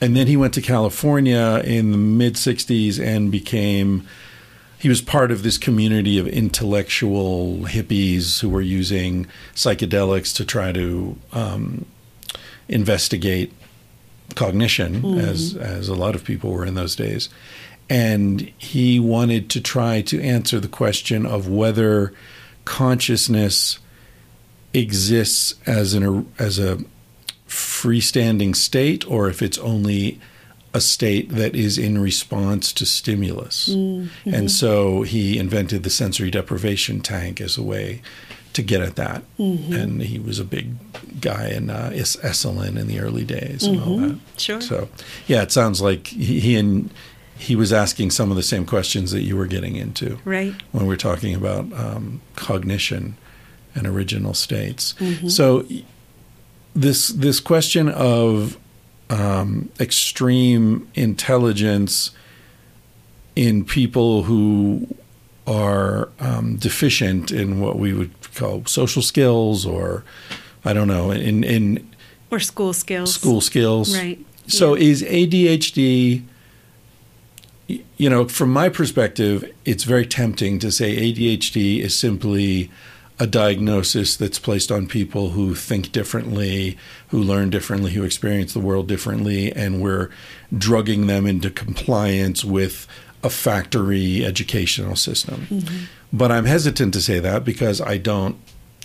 [0.01, 4.07] and then he went to California in the mid 60s and became.
[4.85, 10.72] He was part of this community of intellectual hippies who were using psychedelics to try
[10.72, 11.87] to um,
[12.68, 13.55] investigate
[14.35, 17.30] cognition, as as a lot of people were in those days,
[17.89, 22.12] and he wanted to try to answer the question of whether
[22.66, 23.78] consciousness
[24.74, 26.78] exists as an as a
[27.49, 30.20] freestanding state or if it's only
[30.75, 33.68] a state that is in response to stimulus.
[33.68, 38.03] And so he invented the sensory deprivation tank as a way
[38.55, 39.22] to get at that.
[39.39, 40.75] And he was a big
[41.20, 44.18] guy in uh, Esalen in the early days and all that.
[44.37, 44.61] Sure.
[44.61, 44.89] So,
[45.27, 46.91] yeah, it sounds like he, he and
[47.37, 50.55] he was asking some of the same questions that you were getting into Right.
[50.72, 53.16] when we're talking about um, cognition
[53.77, 54.95] and original states.
[55.29, 55.66] So
[56.75, 58.57] this this question of
[59.11, 62.11] um, extreme intelligence
[63.37, 64.87] in people who
[65.47, 70.05] are um, deficient in what we would call social skills, or
[70.65, 71.87] I don't know, in in
[72.31, 73.15] Or school skills.
[73.15, 73.97] school skills.
[73.97, 74.19] Right.
[74.47, 74.91] So Yeah.
[74.91, 76.23] is ADHD
[77.97, 82.71] you know, from my perspective, it's very tempting to say ADHD is simply
[83.19, 86.77] a diagnosis that's placed on people who think differently,
[87.09, 90.11] who learn differently, who experience the world differently, and we're
[90.57, 92.89] drugging them into compliance with
[93.23, 95.47] a factory educational system.
[95.49, 95.85] Mm-hmm.
[96.12, 98.37] But I'm hesitant to say that because I don't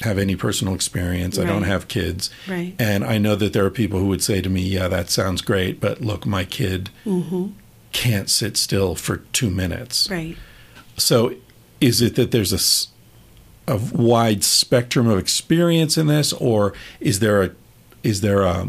[0.01, 1.37] have any personal experience.
[1.37, 2.29] I don't have kids.
[2.47, 2.73] Right.
[2.79, 5.41] And I know that there are people who would say to me, yeah, that sounds
[5.41, 7.47] great, but look, my kid mm-hmm.
[7.91, 10.09] can't sit still for two minutes.
[10.09, 10.37] Right.
[10.97, 11.35] So,
[11.81, 12.89] is it that there's a,
[13.69, 17.51] a wide spectrum of experience in this, or is there a
[18.03, 18.67] is there a,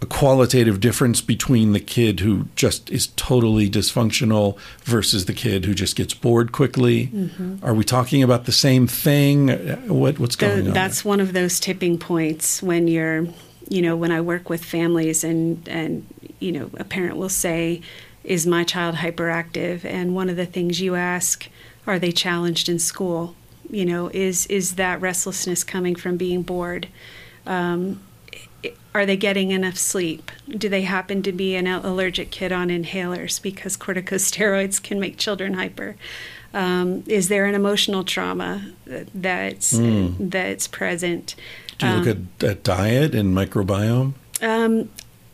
[0.00, 5.74] a qualitative difference between the kid who just is totally dysfunctional versus the kid who
[5.74, 7.08] just gets bored quickly?
[7.08, 7.64] Mm-hmm.
[7.64, 9.50] Are we talking about the same thing?
[9.50, 10.72] Uh, what what's The- going on?
[10.74, 13.26] that's one of those tipping points when you're
[13.70, 16.06] you know when i work with families and and
[16.40, 17.82] you know a parent will say
[18.24, 21.48] is my child hyperactive and one of the things you ask
[21.86, 23.34] are they challenged in school
[23.70, 26.88] you know is is that restlessness coming from being bored
[27.46, 28.00] um,
[28.94, 30.32] are they getting enough sleep?
[30.48, 35.54] Do they happen to be an allergic kid on inhalers because corticosteroids can make children
[35.54, 35.94] hyper?
[36.52, 39.78] Um, is there an emotional trauma that- that's
[40.18, 41.36] that's present?
[41.78, 42.06] Do you look
[42.40, 44.14] at, at diet and microbiome?
[44.42, 44.88] Um,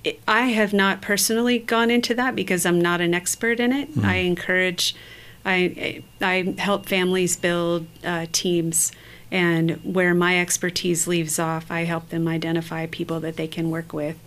[0.04, 3.88] it- I have not personally gone into that because I'm not an expert in it.
[4.02, 4.94] I encourage
[5.44, 8.92] I I help families build uh, teams,
[9.30, 13.92] and where my expertise leaves off, I help them identify people that they can work
[13.92, 14.18] with.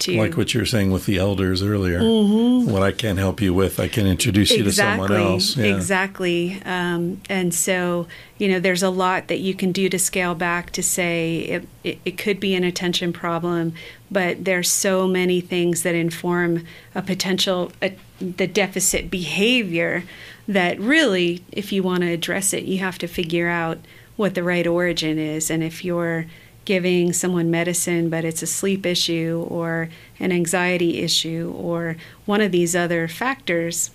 [0.00, 2.00] To Like what you were saying with the elders earlier.
[2.00, 2.68] Mm-hmm.
[2.68, 5.56] What I can't help you with, I can introduce you to someone else.
[5.56, 5.72] Yeah.
[5.72, 6.60] Exactly.
[6.64, 10.72] Um, and so, you know, there's a lot that you can do to scale back
[10.72, 13.72] to say it, it, it could be an attention problem,
[14.10, 20.02] but there's so many things that inform a potential uh the deficit behavior
[20.46, 23.78] that really, if you want to address it, you have to figure out
[24.16, 25.50] what the right origin is.
[25.50, 26.26] And if you're
[26.64, 29.88] giving someone medicine, but it's a sleep issue or
[30.18, 33.90] an anxiety issue or one of these other factors,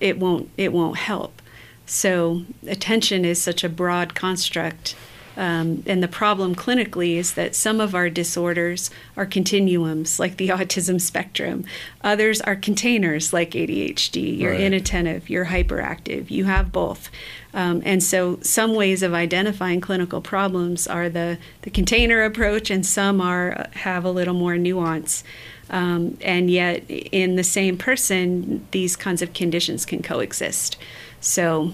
[0.00, 1.40] it won't it won't help.
[1.86, 4.96] So attention is such a broad construct.
[5.36, 10.48] Um, and the problem clinically is that some of our disorders are continuums, like the
[10.58, 11.64] autism spectrum.
[12.02, 14.38] Others are containers, like ADHD.
[14.38, 14.60] You're Right.
[14.60, 17.10] inattentive, you're hyperactive, you have both.
[17.52, 22.84] Um, and so, some ways of identifying clinical problems are the, the container approach, and
[22.84, 25.22] some are have a little more nuance.
[25.70, 30.76] Um, and yet, in the same person, these kinds of conditions can coexist.
[31.20, 31.72] So,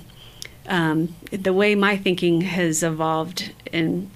[0.70, 4.08] um, the way my thinking has evolved, and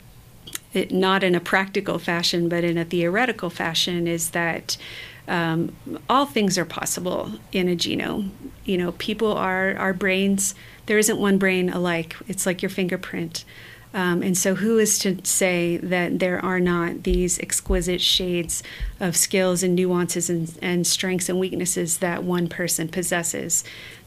[0.91, 4.77] not in a practical fashion, but in a theoretical fashion, is that
[5.27, 5.75] um,
[6.09, 8.31] all things are possible in a genome.
[8.65, 10.55] You know, people are our brains.
[10.87, 12.17] There isn't one brain alike.
[12.29, 13.45] It's like your fingerprint.
[13.93, 18.63] Um, and so, who is to say that there are not these exquisite shades
[18.99, 23.63] of skills and nuances and, and strengths and weaknesses that one person possesses?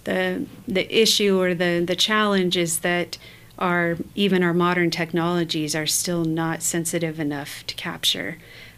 [0.08, 3.18] The the issue or the the challenge is that
[3.60, 8.38] our even our modern technologies are still not sensitive enough to capture.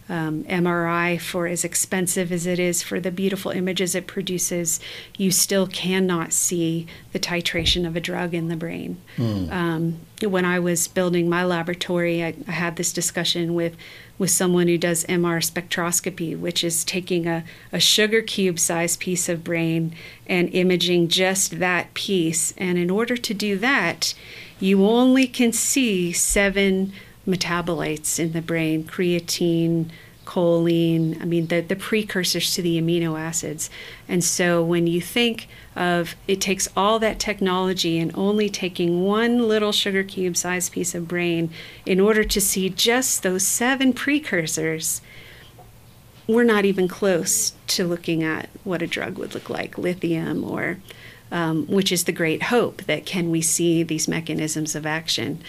[0.10, 4.80] Um, MRI, for as expensive as it is for the beautiful images it produces,
[5.18, 8.98] you still cannot see the titration of a drug in the brain.
[9.52, 13.76] Um, when I was building my laboratory, I, I had this discussion with
[14.18, 19.30] with someone who does MR spectroscopy, which is taking a, a sugar cube sized piece
[19.30, 19.96] of brain
[20.28, 22.54] and imaging just that piece.
[22.58, 24.14] And in order to do that,
[24.60, 26.92] you only can see seven
[27.30, 29.90] metabolites in the brain creatine,
[30.26, 33.70] choline, I mean, the, the precursors to the amino acids.
[34.08, 39.48] And so when you think of it takes all that technology and only taking one
[39.48, 41.50] little sugar cube sized piece of brain
[41.86, 45.02] in order to see just those seven precursors,
[46.28, 50.78] we're not even close to looking at what a drug would look like, lithium or
[51.32, 55.42] um, which is the great hope that can we see these mechanisms of action.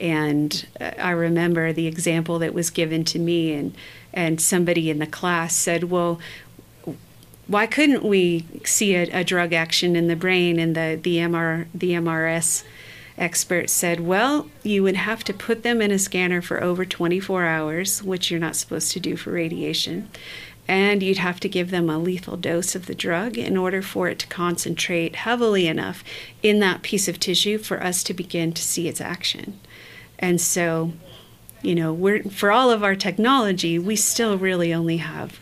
[0.00, 3.74] And uh, i remember the example that was given to me and
[4.12, 6.18] and somebody in the class said well
[7.46, 10.58] why couldn't we see a, a drug action in the brain?
[10.58, 12.64] And the the mr the mrs
[13.16, 17.44] expert said well you would have to put them in a scanner for over 24
[17.44, 20.08] hours which you're not supposed to do for radiation
[20.68, 24.08] and you'd have to give them a lethal dose of the drug in order for
[24.08, 26.04] it to concentrate heavily enough
[26.42, 29.58] in that piece of tissue for us to begin to see its action.
[30.18, 30.92] And so,
[31.62, 35.40] you know, we're for all of our technology, we still really only have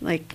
[0.00, 0.34] like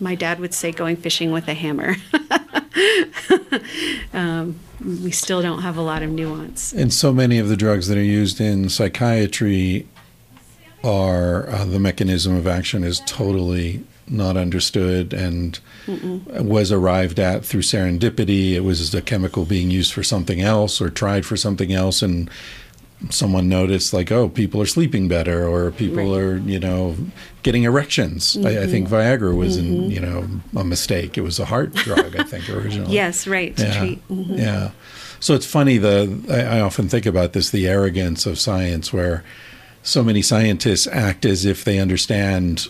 [0.00, 1.96] my dad would say going fishing with a hammer.
[4.12, 6.72] um, we still don't have a lot of nuance.
[6.72, 9.86] And so many of the drugs that are used in psychiatry
[10.84, 17.62] are uh, the mechanism of action is totally not understood and was arrived at through
[17.62, 18.52] serendipity.
[18.52, 22.28] It was a chemical being used for something else or tried for something else, and
[23.10, 26.20] someone noticed, like, oh, people are sleeping better, or people Right.
[26.22, 26.96] are, you know,
[27.42, 28.36] getting erections.
[28.44, 31.16] I, I think Viagra was, in, you know, a mistake.
[31.18, 32.92] It was a heart drug, I think, originally.
[32.94, 33.54] Yes, right.
[33.56, 33.78] To Yeah.
[33.78, 34.08] treat.
[34.08, 34.38] mhm.
[34.38, 34.70] Yeah.
[35.20, 39.24] So it's funny the I, I often think about this the arrogance of science where
[39.84, 42.66] so many scientists act as if they understand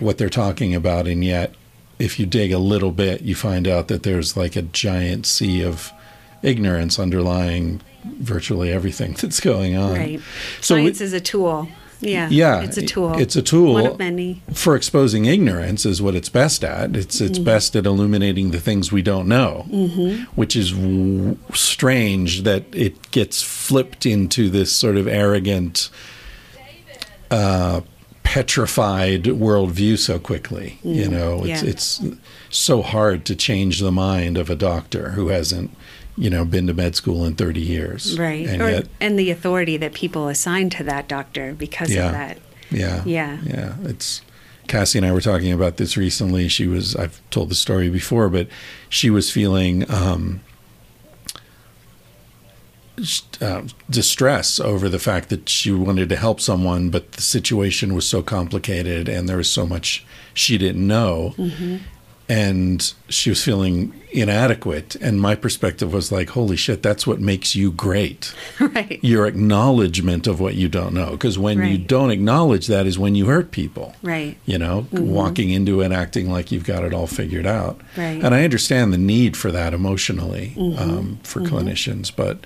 [0.00, 1.54] what they're talking about and yet
[2.00, 5.62] if you dig a little bit you find out that there's like a giant sea
[5.62, 5.92] of
[6.42, 9.92] ignorance underlying virtually everything that's going on.
[9.92, 10.20] Right.
[10.60, 11.68] So Science is a tool.
[12.00, 12.28] Yeah.
[12.28, 13.16] Yeah, It's a tool.
[13.18, 13.74] it's a tool.
[13.74, 14.42] One of many.
[14.52, 16.96] for exposing ignorance is what it's best at.
[16.96, 17.44] It's it's Mm-hmm.
[17.44, 19.62] best at illuminating the things we don't know,
[20.34, 25.88] which is w- strange that it gets flipped into this sort of arrogant,
[27.34, 27.80] uh,
[28.22, 30.78] petrified worldview so quickly.
[30.82, 31.62] You know, it's.
[31.62, 31.70] Yeah.
[31.70, 32.02] it's
[32.50, 35.70] so hard to change the mind of a doctor who hasn't,
[36.16, 38.46] you know, been to med school in thirty years, Right.
[38.46, 42.06] And or, yet, and the authority that people assign to that doctor because Yeah.
[42.06, 42.38] of that.
[42.70, 43.02] Yeah.
[43.04, 43.38] Yeah.
[43.44, 43.74] Yeah.
[43.84, 44.22] It's
[44.68, 46.48] Cassie and I were talking about this recently.
[46.48, 48.46] She was I've told the story before, but
[48.88, 50.40] she was feeling um
[53.40, 58.08] uh, distress over the fact that she wanted to help someone, but the situation was
[58.08, 61.34] so complicated and there was so much she didn't know.
[62.26, 64.94] And she was feeling inadequate.
[64.96, 68.34] And my perspective was like, holy shit, that's what makes you great.
[68.60, 68.98] right.
[69.04, 71.10] Your acknowledgement of what you don't know.
[71.10, 74.38] Because when you don't acknowledge that is when you hurt people Right.
[74.46, 77.78] you know, walking into it acting like you've got it all figured out.
[77.94, 78.24] Right.
[78.24, 82.38] And I understand the need for that emotionally um, for clinicians, but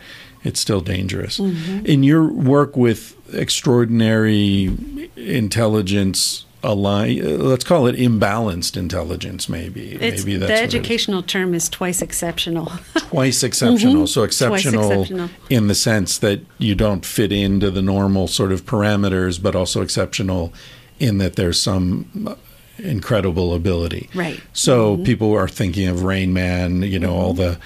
[0.45, 1.39] it's still dangerous.
[1.39, 1.87] Mm-hmm.
[1.87, 4.77] In your work with extraordinary
[5.17, 9.93] intelligence, align, let's call it imbalanced intelligence, maybe.
[9.93, 10.75] It's, maybe the that's what it is.
[10.75, 12.73] educational term is twice exceptional.
[12.97, 13.95] twice exceptional.
[13.95, 14.07] Mm-hmm.
[14.07, 15.31] So exceptional, exceptional.
[15.51, 19.83] in the sense that you don't fit into the normal sort of parameters, but also
[19.83, 20.53] exceptional
[20.99, 22.35] in that there's some uh,
[22.79, 24.09] incredible ability.
[24.15, 24.41] Right.
[24.53, 25.05] So mm-hmm.
[25.05, 27.59] people are thinking of Rain Man, you know, all the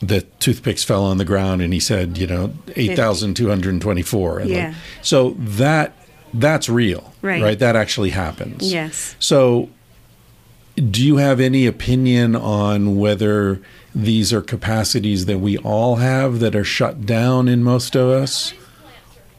[0.00, 4.38] the toothpicks fell on the ground and he said, you know, 8,224.
[4.40, 4.74] And like- Yeah.
[5.02, 5.92] so that
[6.32, 7.12] that's real.
[7.22, 7.42] Right.
[7.42, 7.58] Right.
[7.58, 8.72] That actually happens.
[8.72, 9.16] yes.
[9.18, 9.68] So,
[10.76, 13.60] do you have any opinion on whether
[13.94, 18.54] these are capacities that we all have that are shut down in most of us?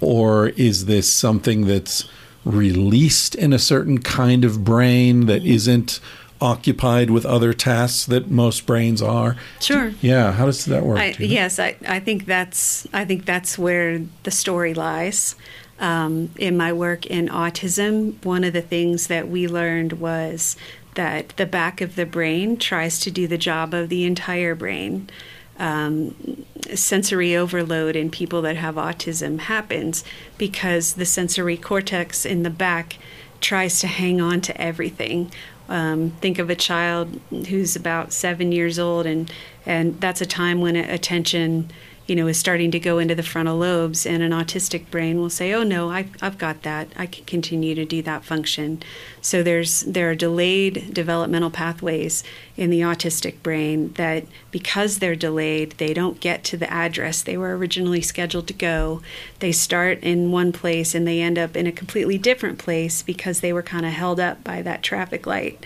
[0.01, 2.03] Or is this something that's
[2.43, 5.99] released in a certain kind of brain that isn't
[6.41, 9.37] occupied with other tasks that most brains are?
[9.59, 9.93] Sure.
[10.01, 10.99] Yeah, how does that work?
[10.99, 11.33] I, do you know?
[11.35, 15.35] yes, I, I think that's I think that's where the story lies.
[15.79, 20.55] Um, in my work in autism, one of the things that we learned was
[20.95, 25.09] that the back of the brain tries to do the job of the entire brain.
[25.57, 30.03] Um, sensory overload in people that have autism happens
[30.37, 32.97] because the sensory cortex in the back
[33.41, 35.31] tries to hang on to everything.
[35.69, 39.31] Um, think of a child who's about seven years old, and
[39.65, 41.71] and that's a time when attention,
[42.07, 45.29] you know, is starting to go into the frontal lobes, and an autistic brain will
[45.29, 46.89] say, "Oh no, I've I've got that.
[46.95, 48.81] I can continue to do that function."
[49.21, 52.23] So there's there are delayed developmental pathways
[52.57, 57.37] in the autistic brain that, because they're delayed, they don't get to the address they
[57.37, 59.01] were originally scheduled to go.
[59.39, 63.39] They start in one place and they end up in a completely different place because
[63.39, 65.65] they were kind of held up by that traffic light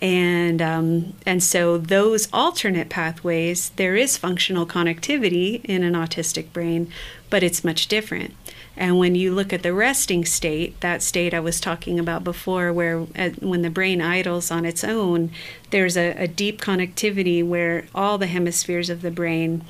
[0.00, 6.90] and um, and so those alternate pathways there is functional connectivity in an autistic brain
[7.30, 8.34] but it's much different.
[8.76, 12.72] And when you look at the resting state that state i was talking about before
[12.72, 15.30] where uh, when the brain idles on its own
[15.70, 19.64] there's a, a deep connectivity where all the hemispheres of the brain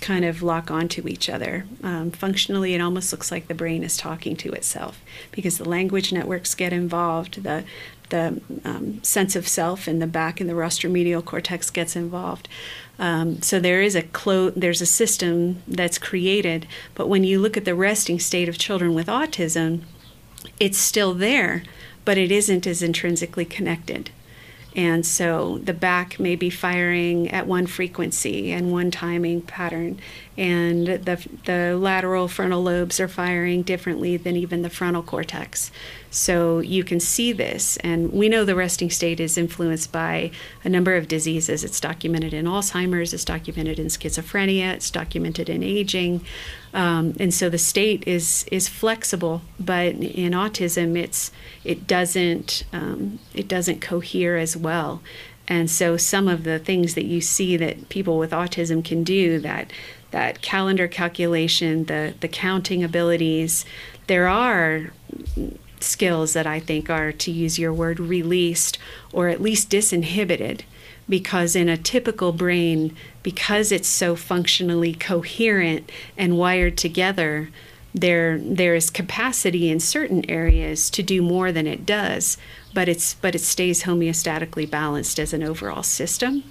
[0.00, 1.66] kind of lock onto each other.
[1.82, 5.00] Um, functionally, it almost looks like the brain is talking to itself
[5.32, 7.64] because the language networks get involved, the
[8.10, 12.48] the um, sense of self in the back in the rostromedial cortex gets involved.
[12.98, 16.66] Um, so there is a clo- there's a system that's created.
[16.94, 19.82] But when you look at the resting state of children with autism,
[20.58, 21.62] it's still there,
[22.04, 24.10] but it isn't as intrinsically connected.
[24.78, 29.98] And so the back may be firing at one frequency and one timing pattern,
[30.36, 35.72] and the, the lateral frontal lobes are firing differently than even the frontal cortex.
[36.12, 40.30] So you can see this, and we know the resting state is influenced by
[40.62, 41.64] a number of diseases.
[41.64, 46.24] It's documented in Alzheimer's, it's documented in schizophrenia, it's documented in aging.
[46.74, 51.30] Um, and so the state is is flexible, but in autism, it's
[51.64, 55.00] it doesn't um, it doesn't cohere as well.
[55.46, 59.38] And so some of the things that you see that people with autism can do
[59.40, 59.72] that
[60.10, 63.64] that calendar calculation, the the counting abilities,
[64.06, 64.92] there are
[65.80, 68.78] skills that I think are, to use your word, released
[69.12, 70.62] or at least disinhibited.
[71.08, 77.48] Because in a typical brain, because it's so functionally coherent and wired together,
[77.94, 82.36] there there is capacity in certain areas to do more than it does,
[82.74, 86.44] but it's but it stays homeostatically balanced as an overall system.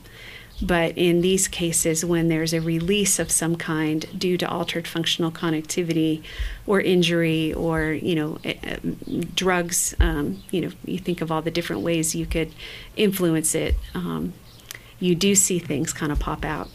[0.61, 5.29] But in these cases, when there's a release of some kind due to altered functional
[5.31, 6.23] connectivity
[6.65, 8.77] or injury or, you know, eh, eh,
[9.35, 12.53] drugs, um, you know, you think of all the different ways you could
[12.95, 14.34] influence it, um,
[14.99, 16.69] you do see things kind of pop out.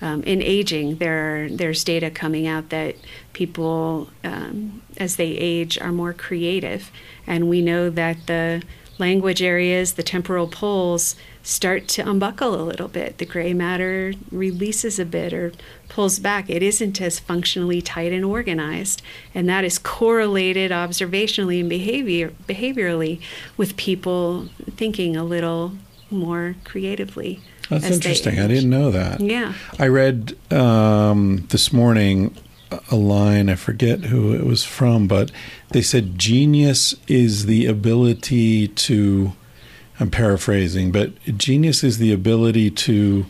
[0.00, 2.94] Um, in aging, there there's data coming out that
[3.32, 6.92] people, um, as they age, are more creative,
[7.26, 8.62] and we know that the
[8.98, 13.18] language areas, the temporal poles, start to unbuckle a little bit.
[13.18, 15.52] The gray matter releases a bit or
[15.88, 16.50] pulls back.
[16.50, 19.02] It isn't as functionally tight and organized,
[19.34, 23.20] and that is correlated observationally and behavior behaviorally
[23.56, 25.72] with people thinking a little
[26.10, 27.40] more creatively.
[27.68, 28.38] That's interesting.
[28.38, 29.20] I didn't know that.
[29.20, 29.52] Yeah.
[29.78, 32.36] I read um, this morning
[32.90, 35.30] a line, I forget who it was from, but
[35.70, 39.32] they said genius is the ability to,
[39.98, 43.26] I'm paraphrasing, but genius is the ability to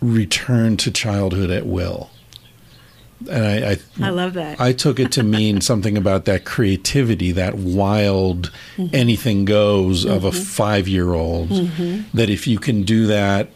[0.00, 2.10] return to childhood at will.
[3.28, 4.60] And I, I, I love that.
[4.60, 8.94] I took it to mean something about that creativity, that wild, mm-hmm.
[8.94, 10.42] anything goes of a mm-hmm.
[10.42, 11.50] five year old.
[11.50, 12.16] Mm-hmm.
[12.16, 13.50] That if you can do that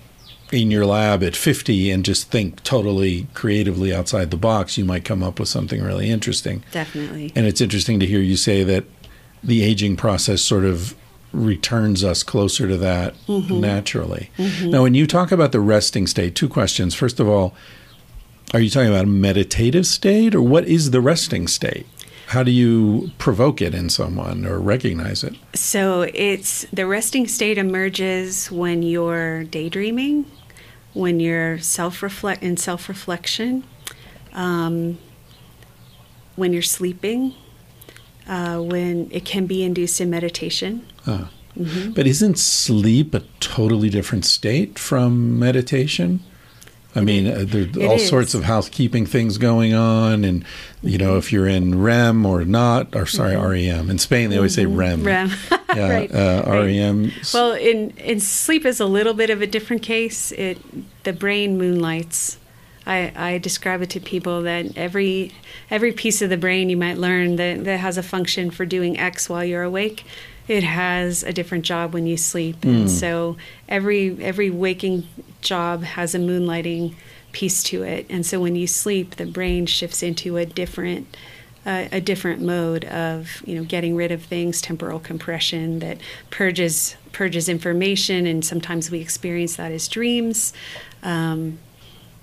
[0.52, 5.04] in your lab at 50 and just think totally creatively outside the box, you might
[5.04, 6.62] come up with something really interesting.
[6.70, 7.32] Definitely.
[7.34, 8.84] And it's interesting to hear you say that
[9.42, 10.94] the aging process sort of
[11.32, 14.30] returns us closer to that naturally.
[14.62, 16.94] Now, when you talk about the resting state, two questions.
[16.94, 17.54] First of all,
[18.54, 21.86] are you talking about a meditative state or what is the resting state?
[22.28, 25.34] How do you provoke it in someone or recognize it?
[25.54, 30.26] So it's the resting state emerges when you're daydreaming,
[30.92, 33.64] when you're self reflect in self reflection,
[34.32, 34.98] um,
[36.34, 37.34] when you're sleeping,
[38.26, 40.84] uh, when it can be induced in meditation.
[41.06, 41.30] Ah.
[41.94, 46.20] But isn't sleep a totally different state from meditation?
[46.96, 48.08] I mean, uh, there It all is.
[48.08, 50.44] sorts of housekeeping things going on, and
[50.82, 53.90] you know, if you're in REM or not, or sorry, REM.
[53.90, 55.02] In Spain, they always say REM.
[55.02, 55.06] Mm-hmm.
[55.06, 55.30] REM.
[55.76, 56.14] Yeah, right.
[56.14, 56.64] uh, right.
[56.64, 57.12] REM.
[57.34, 60.32] Well, in, in sleep is a little bit of a different case.
[60.32, 60.58] It
[61.04, 62.38] the brain moonlights.
[62.86, 65.32] I, I describe it to people that every
[65.70, 68.98] every piece of the brain you might learn that, that has a function for doing
[68.98, 70.06] X while you're awake,
[70.48, 72.64] it has a different job when you sleep.
[72.64, 73.36] And so
[73.68, 75.06] every every waking
[75.40, 76.94] job has a moonlighting
[77.32, 78.06] piece to it.
[78.08, 81.16] And so when you sleep, the brain shifts into a different
[81.66, 85.98] a, a different mode of you know getting rid of things, temporal compression that
[86.30, 90.52] purges purges information, and sometimes we experience that as dreams.
[91.02, 91.58] Um,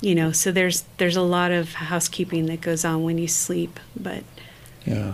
[0.02, 3.80] you know, so there's there's a lot of housekeeping that goes on when you sleep,
[4.00, 4.24] but
[4.86, 5.14] Yeah.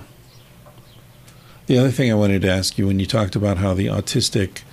[1.70, 4.64] The other thing I wanted to ask you when you talked about how the autistic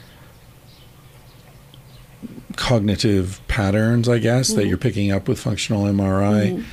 [2.56, 6.64] cognitive patterns, I guess, that you're picking up with functional MRI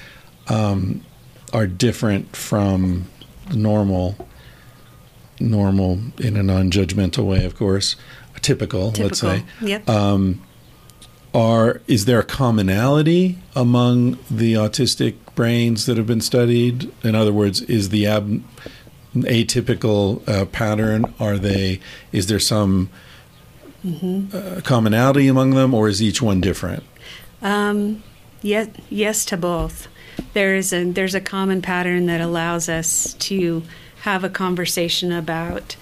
[0.47, 1.03] um,
[1.51, 3.09] are different from
[3.53, 4.15] normal,
[5.41, 7.97] normal in a non judgmental way, of course,
[8.39, 9.43] typical, let's say.
[9.59, 9.89] Yep.
[9.89, 10.41] Um,
[11.33, 16.93] are is there a commonality among the autistic brains that have been studied?
[17.03, 18.41] In other words, is the ab-
[19.15, 21.13] atypical uh, pattern?
[21.19, 21.79] Are they?
[22.11, 22.89] Is there some
[23.85, 26.83] uh, commonality among them, or is each one different?
[27.41, 28.03] Um,
[28.41, 29.87] yes, yes to both.
[30.33, 33.63] There's a there's a common pattern that allows us to
[34.01, 35.75] have a conversation about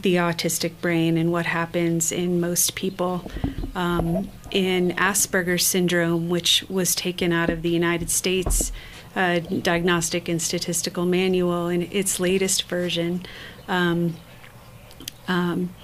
[0.00, 3.30] the autistic brain and what happens in most people.
[3.74, 8.70] Um, in Asperger's syndrome, which was taken out of the United States
[9.14, 13.24] uh, Diagnostic and Statistical Manual in its latest version,
[13.68, 14.16] um,
[15.28, 15.74] um,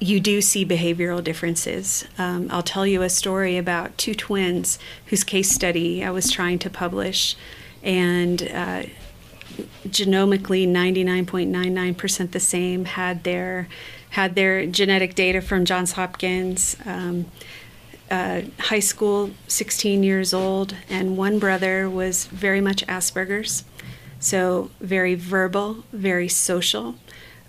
[0.00, 2.06] you do see behavioral differences.
[2.16, 6.58] Um, I'll tell you a story about two twins whose case study I was trying
[6.60, 7.36] to publish,
[7.82, 8.82] and uh,
[9.86, 13.68] genomically 99.99% the same had their
[14.10, 16.76] had their genetic data from Johns Hopkins.
[16.84, 17.26] Um,
[18.10, 23.64] uh, high school, 16 years old, and one brother was very much Asperger's,
[24.18, 26.96] so very verbal, very social,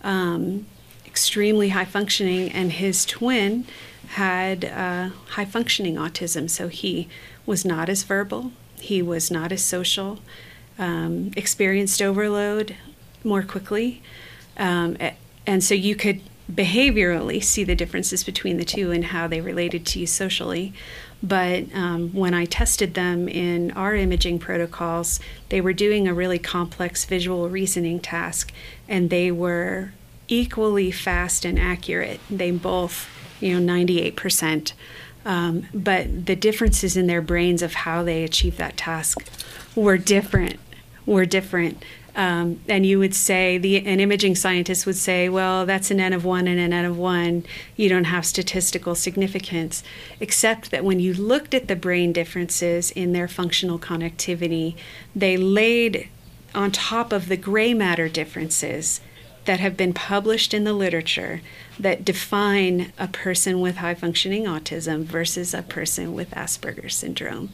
[0.04, 0.66] um,
[1.06, 3.66] extremely high functioning, and his twin
[4.10, 7.08] had uh, high functioning autism, so he
[7.46, 10.20] was not as verbal, he was not as social,
[10.78, 12.76] um, experienced overload
[13.24, 14.02] more quickly,
[14.58, 14.96] um,
[15.48, 16.22] and so you could
[16.52, 20.74] behaviorally see the differences between the two and how they related to you socially.
[21.24, 25.20] But um, when I tested them in our imaging protocols,
[25.50, 28.52] they were doing a really complex visual reasoning task,
[28.90, 29.92] and they were
[30.28, 32.20] equally fast and accurate.
[32.30, 33.08] They both,
[33.40, 34.74] you know, 98%.
[35.24, 39.24] Um, but the differences in their brains of how they achieved that task
[39.76, 40.60] were different.
[41.06, 41.84] Were different.
[42.16, 46.12] Um, and you would say the an imaging scientist would say, well, that's an n
[46.12, 47.46] of one and an n of one.
[47.78, 49.84] You don't have statistical significance,
[50.20, 54.76] except that when you looked at the brain differences in their functional connectivity,
[55.16, 56.10] they laid
[56.54, 59.00] on top of the gray matter differences
[59.46, 61.42] that have been published in the literature
[61.80, 67.50] that define a person with high functioning autism versus a person with Asperger's syndrome.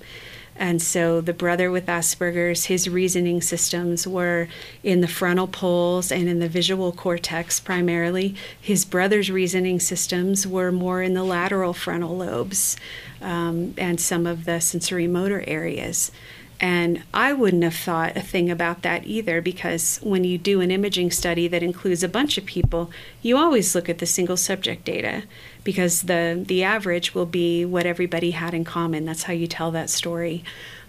[0.57, 4.47] And so the brother with Asperger's, his reasoning systems were
[4.83, 8.35] in the frontal poles and in the visual cortex primarily.
[8.59, 12.75] His brother's reasoning systems were more in the lateral frontal lobes
[13.21, 16.11] um, and some of the sensory motor areas.
[16.59, 20.71] And I wouldn't have thought a thing about that either because when you do an
[20.71, 22.89] imaging study that includes a bunch of people,
[23.21, 25.23] you always look at the single subject data
[25.67, 29.03] because the, the average will be what everybody had in common.
[29.03, 30.41] That's how you tell that story.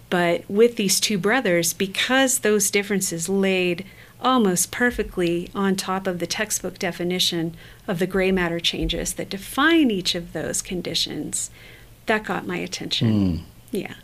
[0.08, 3.84] But with these two brothers, because those differences laid
[4.22, 7.56] almost perfectly on top of the textbook definition
[7.88, 11.50] of the gray matter changes that define each of those conditions,
[12.06, 13.38] that got my attention.
[13.38, 13.44] Hmm.
[13.72, 13.94] Yeah.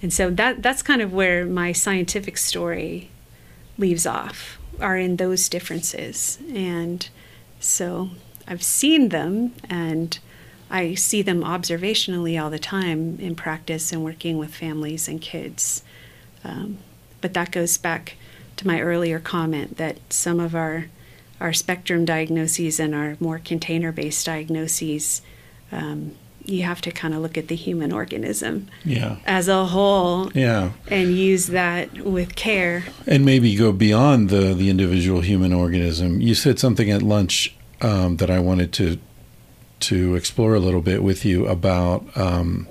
[0.00, 3.10] And so that that's kind of where my scientific story
[3.76, 6.38] leaves off are in those differences.
[6.54, 7.06] And
[7.60, 8.08] so
[8.48, 10.18] I've seen them and
[10.70, 15.82] I see them observationally all the time in practice and working with families and kids.
[16.44, 16.78] Um,
[17.20, 18.14] but that goes back
[18.56, 20.86] to my earlier comment that some of our
[21.40, 25.22] our spectrum diagnoses and our more container based diagnoses
[25.70, 29.16] um, you have to kind of look at the human organism Yeah.
[29.26, 30.72] as a whole Yeah.
[30.88, 32.84] and use that with care.
[33.06, 36.20] And maybe go beyond the the individual human organism.
[36.20, 38.98] You said something at lunch um, that I wanted to
[39.80, 42.66] to explore a little bit with you about um,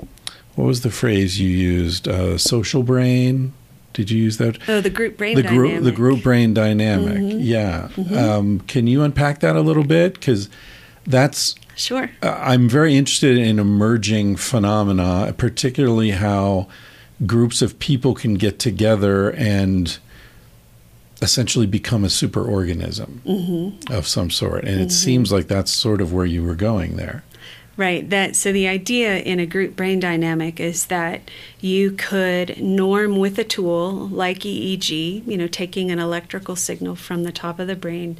[0.55, 2.07] what was the phrase you used?
[2.07, 3.53] Uh, social brain.
[3.93, 4.57] Did you use that?
[4.69, 7.17] Oh, the group brain the group the group brain dynamic.
[7.17, 7.38] Mhm.
[7.41, 7.89] Yeah.
[8.15, 10.13] Um, can you unpack that a little bit?
[10.15, 10.49] Because
[11.05, 12.09] that's Sure.
[12.21, 16.67] uh, I'm very interested in emerging phenomena, particularly how
[17.25, 19.97] groups of people can get together and
[21.22, 23.91] essentially become a superorganism Mm-hmm.
[23.94, 24.64] of some sort.
[24.65, 27.23] And it seems like that's sort of where you were going there.
[27.76, 28.10] Right.
[28.10, 31.30] That so the idea in a group brain dynamic is that
[31.61, 37.22] you could norm with a tool like EEG, you know, taking an electrical signal from
[37.22, 38.18] the top of the brain.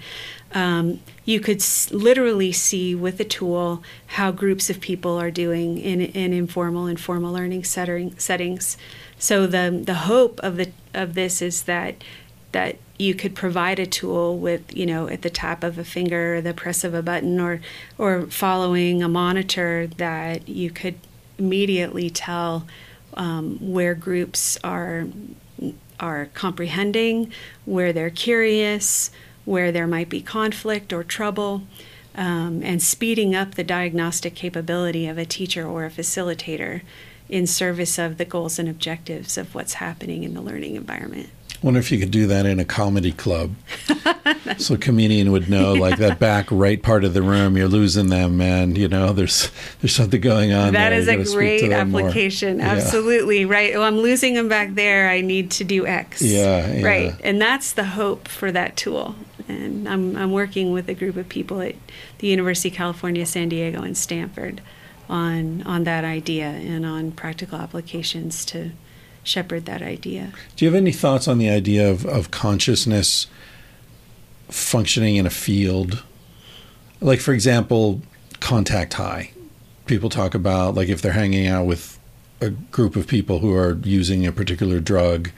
[0.53, 5.80] Um, you could s- literally see with a tool how groups of people are doing
[5.80, 8.78] in, in informal and formal learning setting, settings.
[9.18, 11.95] So the the hope of the of this is that
[12.52, 16.41] that you could provide a tool with you know at the tap of a finger
[16.41, 17.60] the press of a button or
[17.98, 20.95] or following a monitor that you could
[21.38, 22.65] immediately tell
[23.14, 25.07] um, where groups are
[25.99, 27.32] are comprehending
[27.65, 29.11] where they're curious
[29.45, 31.64] where there might be conflict or trouble
[32.15, 36.82] um, and speeding up the diagnostic capability of a teacher or a facilitator
[37.30, 41.30] in service of the goals and objectives of what's happening in the learning environment
[41.63, 43.55] Wonder if you could do that in a comedy club.
[44.57, 48.09] so a comedian would know like that back right part of the room, you're losing
[48.09, 48.75] them, man.
[48.75, 49.51] You know, there's
[49.81, 50.73] there's something going on.
[50.73, 50.99] That there.
[50.99, 52.01] is a gotta speak to great them more.
[52.01, 52.59] application.
[52.59, 52.73] Yeah.
[52.73, 53.45] Absolutely.
[53.45, 53.75] Right.
[53.75, 55.09] Oh, I'm losing them back there.
[55.09, 56.21] I need to do X.
[56.21, 56.85] Yeah, yeah.
[56.85, 57.15] Right.
[57.23, 59.15] And that's the hope for that tool.
[59.47, 61.75] And I'm, I'm working with a group of people at
[62.19, 64.61] the University of California, San Diego, and Stanford
[65.09, 68.71] on, on that idea and on practical applications to
[69.27, 70.33] shepherd that idea.
[70.55, 73.27] Do you have any thoughts on the idea of, of consciousness
[74.49, 76.03] functioning in a field?
[77.01, 78.01] Like, for example,
[78.39, 79.31] contact high.
[79.85, 81.99] People talk about, like, if they're hanging out with
[82.41, 85.31] a group of people who are using a particular drug,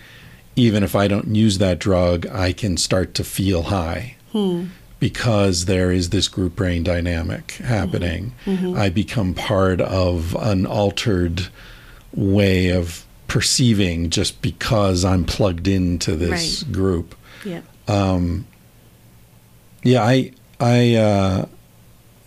[0.55, 4.65] even if I don't use that drug, I can start to feel high hmm.
[4.99, 8.33] because there is this group brain dynamic happening.
[8.45, 8.67] Mm-hmm.
[8.67, 8.77] Mm-hmm.
[8.79, 11.47] I become part of an altered
[12.13, 16.73] way of perceiving just because I'm plugged into this Right.
[16.73, 17.15] group.
[17.45, 17.63] Yep.
[17.87, 18.45] Um,
[19.83, 21.45] yeah, I I uh,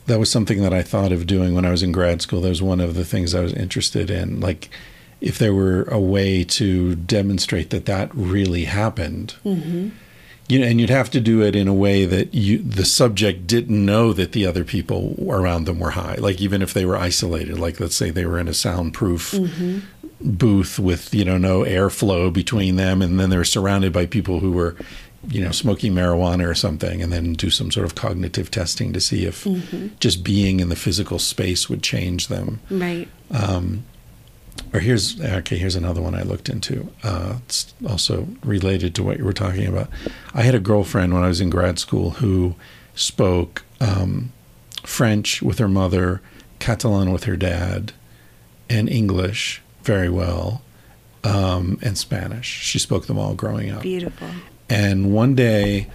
[0.06, 2.40] that was something that I thought of doing when I was in grad school.
[2.40, 4.40] That was one of the things I was interested in.
[4.40, 4.70] Like,
[5.20, 9.90] if there were a way to demonstrate that that really happened, mm-hmm.
[10.48, 13.46] you know, and you'd have to do it in a way that you the subject
[13.46, 16.14] didn't know that the other people around them were high.
[16.14, 19.80] Like, even if they were isolated, like let's say they were in a soundproof mm-hmm.
[20.24, 24.52] Booth with you know no airflow between them, and then they're surrounded by people who
[24.52, 24.76] were
[25.28, 29.00] you know smoking marijuana or something, and then do some sort of cognitive testing to
[29.00, 29.46] see if
[30.00, 32.60] just being in the physical space would change them.
[32.70, 33.08] Right.
[34.72, 35.56] Or here's okay.
[35.56, 36.90] Here's another one I looked into.
[37.02, 39.88] Uh, it's also related to what you were talking about.
[40.34, 42.54] I had a girlfriend when I was in grad school who
[42.94, 44.32] spoke um,
[44.84, 46.20] French with her mother,
[46.58, 47.92] Catalan with her dad,
[48.68, 50.62] and English very well,
[51.24, 52.46] um, and Spanish.
[52.46, 53.82] She spoke them all growing up.
[53.82, 54.28] Beautiful.
[54.68, 55.88] And one day,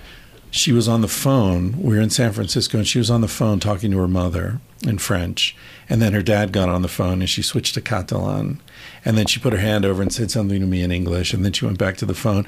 [0.52, 1.82] she was on the phone.
[1.82, 4.60] We were in San Francisco, and she was on the phone talking to her mother
[4.84, 5.56] in French.
[5.90, 8.62] And then her dad got on the phone, and she switched to Catalan.
[9.04, 11.34] And then she put her hand over and said something to me in English.
[11.34, 12.46] And then she went back to the phone.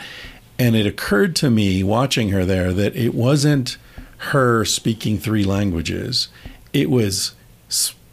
[0.57, 3.77] And it occurred to me watching her there that it wasn't
[4.17, 6.27] her speaking three languages.
[6.73, 7.33] It was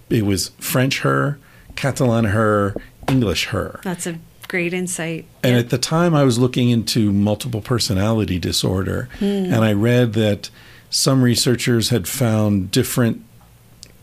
[0.09, 1.39] it was French her,
[1.74, 2.77] Catalan her,
[3.08, 3.80] English her.
[3.82, 4.18] That's a
[4.48, 5.26] great insight.
[5.42, 5.58] And Yeah.
[5.60, 9.24] at the time, I was looking into multiple personality disorder, hmm.
[9.24, 10.50] and I read that
[10.90, 13.22] some researchers had found different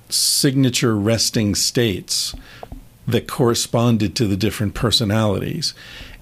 [0.09, 2.35] signature resting states
[3.07, 5.73] that corresponded to the different personalities.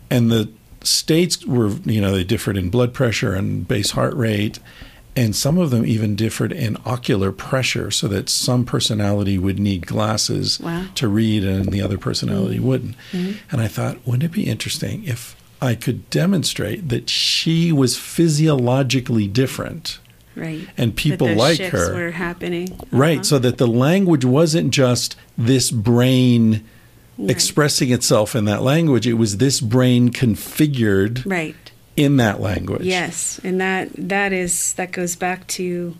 [0.09, 0.49] And the
[0.83, 4.59] states were, you know, they differed in blood pressure and base heart rate.
[5.15, 9.85] And some of them even differed in ocular pressure, so that some personality would need
[9.85, 10.85] glasses Wow.
[10.95, 12.95] to read and the other personality wouldn't.
[13.13, 19.27] And I thought, wouldn't it be interesting if I could demonstrate that she was physiologically
[19.27, 19.99] different?
[20.33, 20.61] right.
[20.77, 21.93] and people like her.
[21.93, 22.69] were happening.
[22.89, 23.23] Right, Uh-huh.
[23.23, 26.61] so that the language wasn't just this brain
[27.17, 27.29] Right.
[27.29, 31.70] expressing itself in that language, it was this brain configured Right.
[31.95, 32.83] In that language.
[32.83, 35.95] Yes, and that that is that goes back to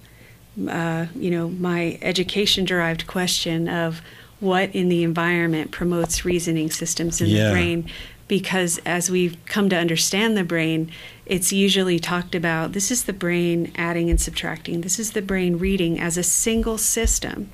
[0.70, 4.02] uh, you know my education derived question of
[4.40, 7.48] what in the environment promotes reasoning systems in Yeah.
[7.48, 7.90] the brain
[8.28, 10.90] because as we've come to understand the brain
[11.26, 15.58] it's usually talked about this is the brain adding and subtracting this is the brain
[15.58, 17.50] reading as a single system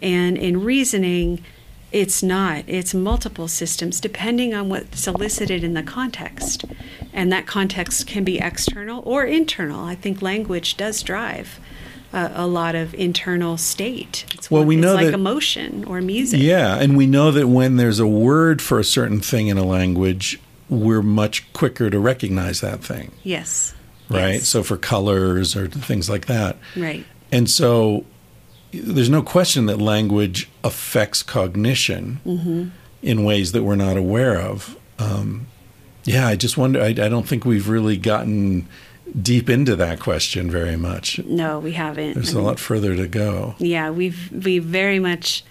[0.00, 1.42] and in reasoning
[1.90, 2.64] it's not.
[2.66, 6.66] It's multiple systems depending on what's elicited in the context.
[7.12, 9.84] And that context can be external or internal.
[9.84, 11.58] I think language does drive
[12.12, 14.24] uh, a lot of internal state.
[14.34, 16.40] It's Well, what- we it's know like that- emotion or music.
[16.40, 19.64] Yeah, and we know that when there's a word for a certain thing in a
[19.64, 23.74] language, we're much quicker to recognize that thing, Yes.
[24.08, 24.34] right?
[24.34, 24.48] Yes.
[24.48, 26.56] So for colors or things like that.
[26.76, 27.04] Right.
[27.32, 28.04] And so
[28.72, 32.68] there's no question that language affects cognition Mm-hmm.
[33.02, 34.76] in ways that we're not aware of.
[34.98, 35.46] Um,
[36.08, 38.66] yeah, I just wonder, I, I don't think we've really gotten
[39.22, 41.18] deep into that question very much.
[41.24, 42.14] No, we haven't.
[42.14, 43.54] There's I a mean, lot further to go.
[43.58, 45.42] yeah we've we very much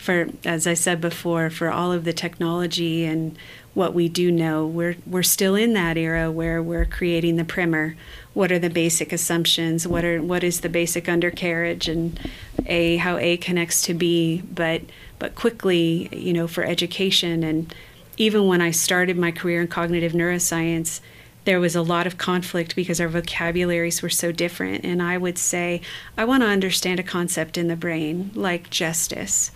[0.00, 3.38] for as i said before for all of the technology and
[3.74, 7.94] what we do know we're we're still in that era where we're creating the primer
[8.32, 12.18] what are the basic assumptions what are what is the basic undercarriage and
[12.66, 14.80] a how a connects to b but
[15.20, 17.72] but quickly you know for education and
[18.16, 21.00] even when i started my career in cognitive neuroscience
[21.44, 24.84] there was a lot of conflict because our vocabularies were so different.
[24.84, 25.82] And I would say,
[26.16, 29.50] I want to understand a concept in the brain like justice.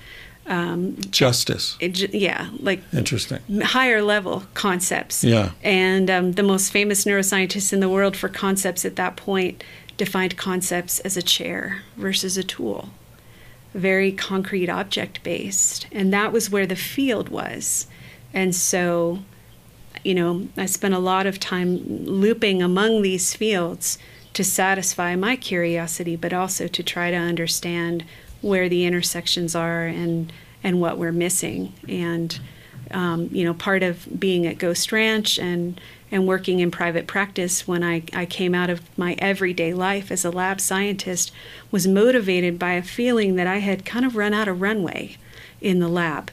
[1.10, 1.76] Justice.
[1.78, 3.60] It, yeah, like Interesting.
[3.60, 5.22] higher level concepts.
[5.22, 5.51] Yeah.
[5.62, 9.62] And um, the most famous neuroscientists in the world for concepts at that point
[9.98, 12.90] defined concepts as a chair versus a tool,
[13.74, 15.86] very concrete object based.
[15.93, 17.86] And that was where the field was.
[18.32, 19.20] And so,
[20.05, 23.98] you know, I spent a lot of time looping among these fields
[24.34, 28.05] to satisfy my curiosity, but also to try to understand
[28.40, 30.32] where the intersections are and
[30.62, 31.72] and what we're missing.
[31.88, 32.38] And
[32.90, 35.80] um, you know, part of being at Ghost Ranch and
[36.10, 40.24] and working in private practice when I, I came out of my everyday life as
[40.24, 41.32] a lab scientist
[41.70, 45.16] was motivated by a feeling that I had kind of run out of runway
[45.60, 46.30] in the lab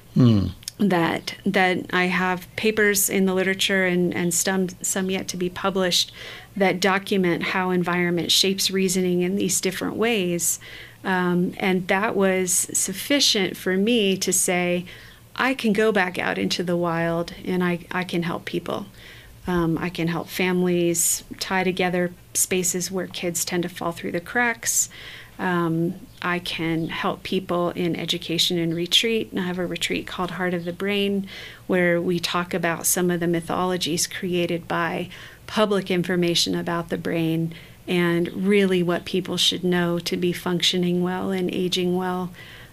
[0.77, 5.49] that that I have papers in the literature and, and some some yet to be
[5.49, 6.11] published
[6.55, 10.59] that document how environment shapes reasoning in these different ways.
[11.03, 14.85] Um, and that was sufficient for me to say,
[15.35, 18.87] I can go back out into the wild and I, I can help people.
[19.47, 24.19] Um, I can help families tie together spaces where kids tend to fall through the
[24.19, 24.89] cracks.
[25.37, 25.95] Um,
[26.25, 29.31] I can help people in education and retreat.
[29.31, 31.27] And I have a retreat called Heart of the Brain
[31.67, 35.09] where we talk about some of the mythologies created by
[35.45, 37.53] public information about the brain
[37.87, 42.31] and really what people should know to be functioning well and aging well.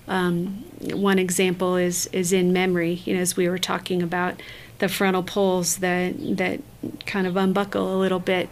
[0.08, 3.02] Um, one example is is in memory.
[3.04, 4.40] You know, as we were talking about
[4.78, 6.62] the frontal poles that that
[7.04, 8.48] kind of unbuckle a little bit.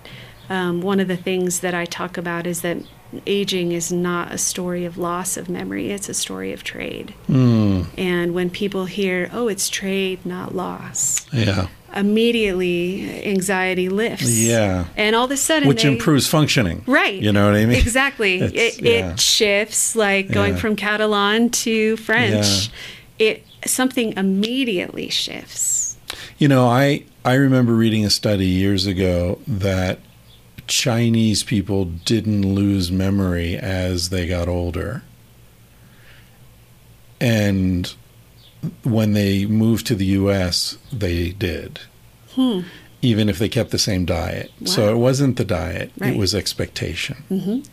[0.51, 2.77] Um, one of the things that I talk about is that
[3.27, 7.15] aging is not a story of loss of memory; it's a story of trade.
[7.27, 7.83] Hmm.
[7.99, 11.67] And when people hear, "Oh, it's trade, not loss," Yeah.
[11.97, 14.31] immediately anxiety lifts.
[14.39, 14.85] Yeah.
[14.97, 16.83] and all of a sudden, Which they- improves functioning.
[16.87, 17.21] Right.
[17.21, 17.79] You know what I mean?
[17.79, 18.41] Exactly.
[18.41, 19.13] It, yeah.
[19.13, 20.61] it shifts, like going Yeah.
[20.61, 22.71] from Catalan to French.
[23.19, 23.27] Yeah.
[23.27, 25.97] It something immediately shifts.
[26.39, 29.99] You know, I I remember reading a study years ago that
[30.71, 35.03] Chinese people didn't lose memory as they got older.
[37.21, 37.93] And
[38.85, 41.81] when they moved to the US, they did.
[42.35, 42.61] Hmm.
[43.03, 44.53] Even if they kept the same diet.
[44.65, 46.13] So it wasn't the diet, Right.
[46.15, 47.17] it was expectation.
[47.31, 47.67] Mhm.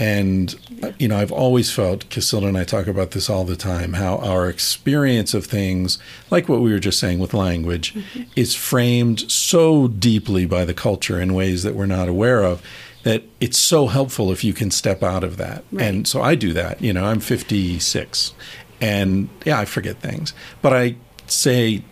[0.00, 0.54] And,
[0.98, 4.16] you know, I've always felt, Casilda and I talk about this all the time, how
[4.16, 5.98] our experience of things,
[6.30, 8.22] like what we were just saying with language, mm-hmm.
[8.34, 12.62] is framed so deeply by the culture in ways that we're not aware of
[13.02, 15.64] that it's so helpful if you can step out of that.
[15.70, 15.86] Right.
[15.86, 16.80] And so I do that.
[16.80, 18.32] You know, I'm 56
[18.80, 20.32] and yeah, I forget things.
[20.62, 20.96] But I
[21.30, 21.82] say,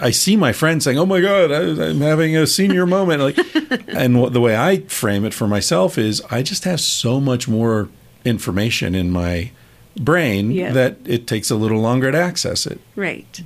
[0.00, 3.22] I see my friends saying, oh my God, I, I'm having a senior moment.
[3.22, 3.38] Like,
[3.88, 7.48] and what, the way I frame it for myself is I just have so much
[7.48, 7.88] more
[8.24, 9.50] information in my
[9.96, 10.72] brain Yeah.
[10.72, 12.80] that it takes a little longer to access it.
[12.96, 13.42] Right.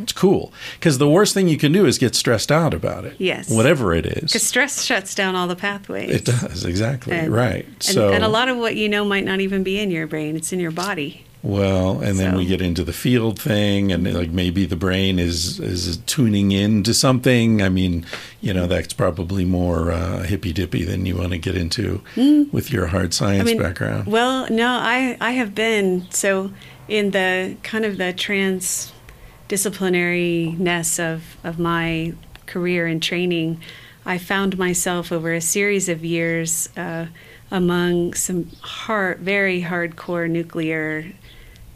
[0.00, 0.52] It's cool.
[0.78, 3.14] Because the worst thing you can do is get stressed out about it.
[3.18, 3.48] Yes.
[3.48, 4.24] Whatever it is.
[4.32, 6.10] Because stress shuts down all the pathways.
[6.10, 7.12] It does, exactly.
[7.14, 7.64] And- right.
[7.64, 10.08] And, so and a lot of what you know might not even be in your
[10.08, 11.24] brain; it's in your body.
[11.44, 15.18] Well, and then So- we get into the field thing, and like maybe the brain
[15.18, 17.60] is is tuning in to something.
[17.60, 18.06] I mean,
[18.40, 22.00] you know, that's probably more uh, hippy dippy than you want to get into
[22.50, 24.06] with your hard science background.
[24.06, 26.50] Well, no, I I have been so
[26.88, 32.14] in the kind of the transdisciplinariness of of my
[32.46, 33.60] career and training.
[34.06, 37.06] I found myself over a series of years uh,
[37.50, 41.04] among some hard, very hardcore nuclear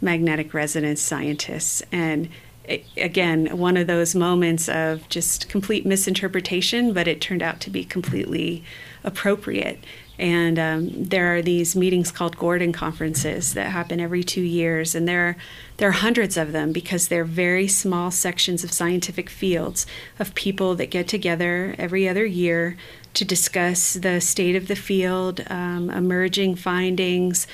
[0.01, 1.81] magnetic resonance scientists.
[1.91, 2.29] And
[2.67, 7.69] a- again one of those moments of just complete misinterpretation but it turned out to
[7.69, 8.63] be completely
[9.03, 9.83] appropriate.
[10.17, 15.07] And um, there are these meetings called Gordon conferences that happen every two years, and
[15.07, 15.37] there are,
[15.77, 19.85] there are hundreds of them because they're very small sections of scientific fields
[20.19, 22.75] of people that get together every other year
[23.13, 27.47] to discuss the state of the field, um, emerging findings,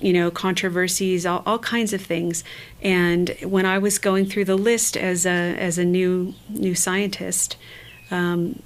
[0.00, 2.44] you know, controversies, all, all kinds of things.
[2.82, 7.56] And when I was going through the list as a as a new new scientist,
[8.10, 8.62] um,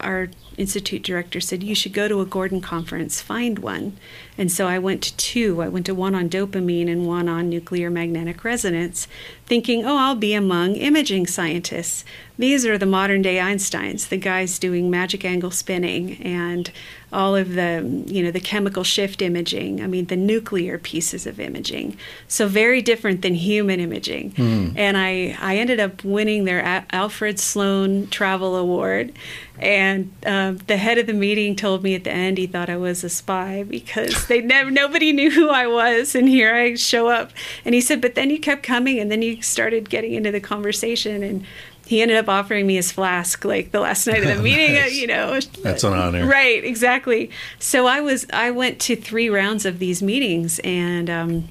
[0.00, 3.96] our institute director said you should go to a Gordon conference, find one.
[4.36, 5.62] And so I went to two.
[5.62, 9.06] I went to one on dopamine and one on nuclear magnetic resonance,
[9.46, 12.04] thinking, oh, I'll be among imaging scientists.
[12.36, 16.72] These are the modern day Einsteins, the guys doing magic angle spinning and
[17.12, 19.80] all of the, you know, the chemical shift imaging.
[19.80, 21.96] I mean, the nuclear pieces of imaging.
[22.26, 24.32] So very different than human imaging.
[24.32, 24.70] Hmm.
[24.74, 29.12] And I, I ended up winning their Alfred Sloan Travel Award.
[29.58, 32.76] And um, the head of the meeting told me at the end he thought I
[32.76, 37.08] was a spy because they never nobody knew who I was, and here I show
[37.08, 37.30] up.
[37.64, 40.40] And he said, but then you kept coming, and then you started getting into the
[40.40, 41.44] conversation, and
[41.86, 44.72] he ended up offering me his flask like the last night of the meeting.
[44.74, 44.96] Nice.
[44.96, 46.26] You know, That's an honor.
[46.26, 46.64] right?
[46.64, 47.30] Exactly.
[47.58, 51.08] So I was I went to three rounds of these meetings, and.
[51.08, 51.48] Um,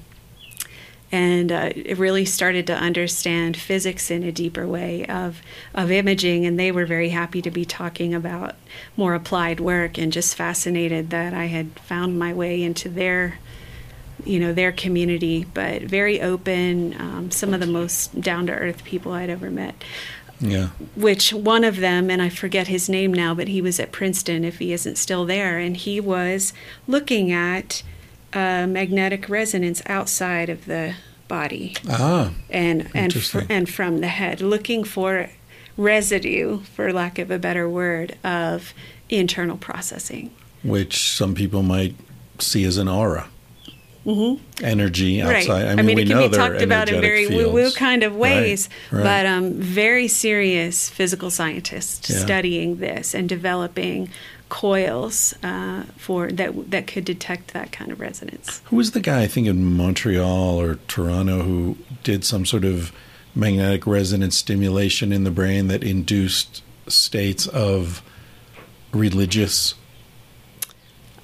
[1.14, 5.40] and uh, it really started to understand physics in a deeper way of
[5.72, 8.56] of imaging and they were very happy to be talking about
[8.96, 13.38] more applied work and just fascinated that I had found my way into their
[14.24, 18.82] you know their community but very open um, some of the most down to earth
[18.84, 19.74] people I'd ever met
[20.40, 20.68] Yeah.
[20.96, 24.44] which one of them, and I forget his name now, but he was at Princeton
[24.44, 26.52] if he isn't still there, and he was
[26.88, 27.82] looking at
[28.34, 30.94] uh, magnetic resonance outside of the
[31.28, 35.30] body Ah, and and fr- and from the head, looking for
[35.76, 38.74] residue, for lack of a better word, of
[39.08, 40.30] internal processing.
[40.62, 41.94] which some people might
[42.38, 43.28] see as an aura.
[44.62, 45.48] Energy outside.
[45.48, 45.78] Right.
[45.78, 48.20] I mean, we it know can be talked about in very woo-woo kind of Right,
[48.36, 49.02] ways, right.
[49.02, 52.18] but um, very serious physical scientists Yeah.
[52.18, 54.10] studying this and developing
[54.54, 58.62] coils uh, for that that could detect that kind of resonance.
[58.66, 62.92] Who was the guy I think in Montreal or Toronto who did some sort of
[63.34, 68.00] magnetic resonance stimulation in the brain that induced states of
[68.92, 69.74] religious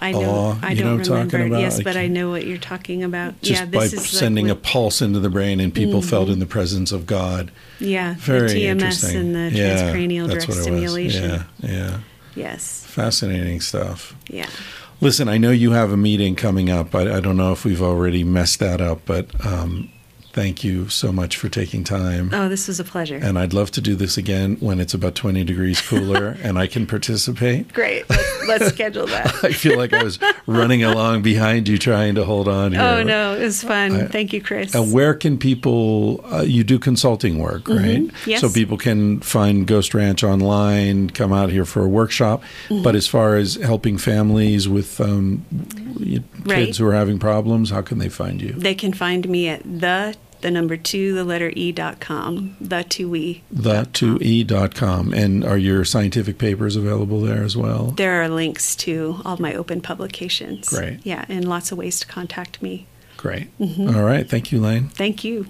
[0.02, 1.54] I know Awe, I you know don't remember.
[1.56, 1.60] about?
[1.60, 3.40] Yes, I but I know what you're talking about.
[3.42, 6.32] just yeah, by is like sending a pulse into the brain and people felt Mhm.
[6.32, 7.50] in the presence of God.
[7.78, 9.16] yeah Very the TMS interesting.
[9.20, 10.62] and the yeah, transcranial that's direct what it was.
[10.62, 11.30] stimulation.
[11.30, 11.98] Yeah, yeah.
[12.34, 14.14] Yes, Fascinating stuff.
[14.28, 14.48] yeah.
[15.02, 16.94] Listen, I know you have a meeting coming up.
[16.94, 19.90] I, I don't know if we've already messed that up, but um,
[20.32, 22.30] thank you so much for taking time.
[22.32, 23.16] Oh, this was a pleasure.
[23.16, 26.66] And I'd love to do this again when it's about 20 degrees cooler and I
[26.66, 27.72] can participate.
[27.72, 28.08] Great.
[28.08, 29.44] Let's, let's schedule that.
[29.44, 32.80] I feel like I was running along behind you trying to hold on here.
[32.80, 33.34] Oh, no.
[33.34, 34.08] It was fun.
[34.08, 34.74] Thank you, Chris.
[34.74, 38.02] And where can people, uh, you do consulting work, right?
[38.02, 38.30] Mm-hmm.
[38.30, 38.40] Yes.
[38.40, 42.42] So people can find Ghost Ranch online, come out here for a workshop.
[42.68, 42.82] Mm-hmm.
[42.82, 45.44] But as far as helping families with um,
[45.98, 46.64] y- Right.
[46.66, 48.52] kids who are having problems, how can they find you?
[48.52, 52.84] They can find me at the the number two, the letter E dot com, the
[52.84, 53.42] two E.
[53.54, 55.12] The2e.com.
[55.12, 57.92] And are your scientific papers available there as well?
[57.92, 60.68] There are links to all my open publications.
[60.68, 61.00] Great.
[61.04, 62.86] Yeah, and lots of ways to contact me.
[63.16, 63.56] Great.
[63.58, 63.94] Mm-hmm.
[63.94, 64.28] All right.
[64.28, 64.88] Thank you, Layne.
[64.88, 65.46] Thank you.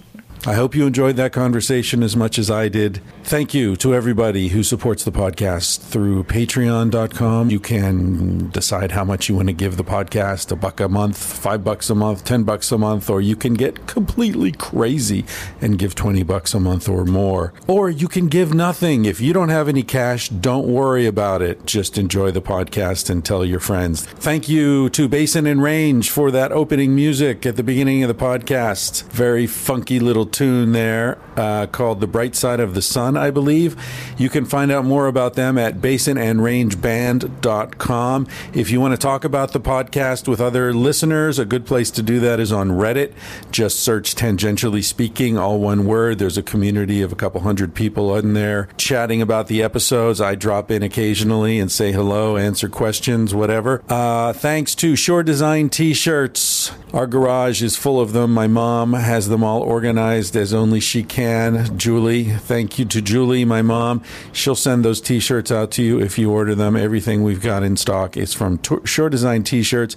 [0.47, 2.99] I hope you enjoyed that conversation as much as I did.
[3.23, 7.51] Thank you to everybody who supports the podcast through patreon.com.
[7.51, 11.15] You can decide how much you want to give the podcast a buck a month,
[11.15, 15.25] five bucks a month, ten bucks a month, or you can get completely crazy
[15.61, 17.53] and give 20 bucks a month or more.
[17.67, 19.05] Or you can give nothing.
[19.05, 21.67] If you don't have any cash, don't worry about it.
[21.67, 24.05] Just enjoy the podcast and tell your friends.
[24.05, 28.15] Thank you to Basin and Range for that opening music at the beginning of the
[28.15, 29.03] podcast.
[29.11, 33.75] Very funky little tune there uh, called The Bright Side of the Sun, I believe.
[34.17, 38.27] You can find out more about them at basinandrangeband.com.
[38.53, 42.01] If you want to talk about the podcast with other listeners, a good place to
[42.01, 43.13] do that is on Reddit.
[43.51, 46.19] Just search Tangentially Speaking, all one word.
[46.19, 50.21] There's a community of a couple hundred people in there chatting about the episodes.
[50.21, 53.83] I drop in occasionally and say hello, answer questions, whatever.
[53.89, 56.71] Uh, thanks to Shore Design t shirts.
[56.93, 58.33] Our garage is full of them.
[58.33, 61.77] My mom has them all organized as only she can.
[61.77, 64.03] Julie, thank you to Julie, my mom.
[64.31, 66.75] She'll send those t shirts out to you if you order them.
[66.75, 69.95] Everything we've got in stock is from T- Shore Design t shirts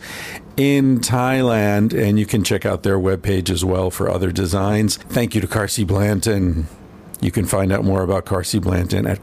[0.56, 4.96] in Thailand, and you can check out their webpage as well for other designs.
[4.96, 6.66] Thank you to Carsie Blanton.
[7.20, 9.20] You can find out more about Carsie Blanton at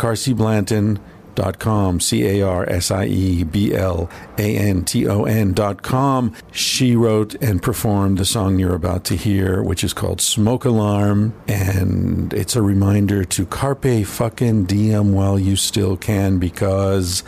[1.35, 6.33] carsieblanton.com, C A R S I E B L A N T O N.com.
[6.51, 11.33] She wrote and performed the song you're about to hear, which is called Smoke Alarm.
[11.47, 17.23] And it's a reminder to carpe fucking diem while you still can, because,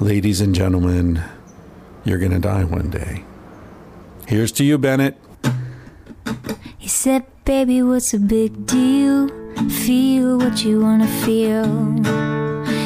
[0.00, 1.22] ladies and gentlemen,
[2.04, 3.24] you're going to die one day.
[4.26, 5.18] Here's to you, Bennett.
[6.78, 9.28] He said, Baby, what's a big deal?
[9.68, 12.41] Feel what you wanna feel.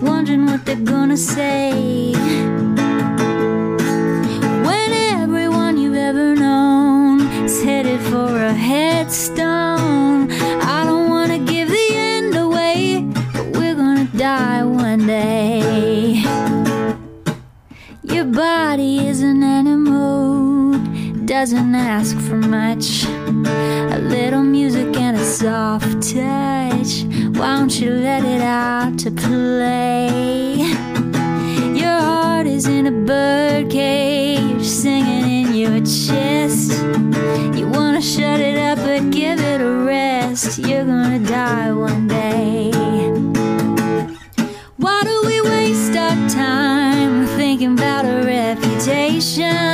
[0.00, 2.12] wondering what they're gonna say.
[4.68, 4.90] When
[5.20, 10.30] everyone you've ever known is headed for a headstone,
[10.76, 16.22] I don't wanna give the end away, but we're gonna die one day.
[18.02, 20.33] Your body is an animal,
[21.26, 23.04] doesn't ask for much.
[23.04, 27.04] A little music and a soft touch.
[27.38, 30.56] Why don't you let it out to play?
[31.80, 36.72] Your heart is in a bird cage, singing in your chest.
[37.56, 40.58] You wanna shut it up, but give it a rest.
[40.58, 42.70] You're gonna die one day.
[44.76, 49.73] Why do we waste our time thinking about a reputation?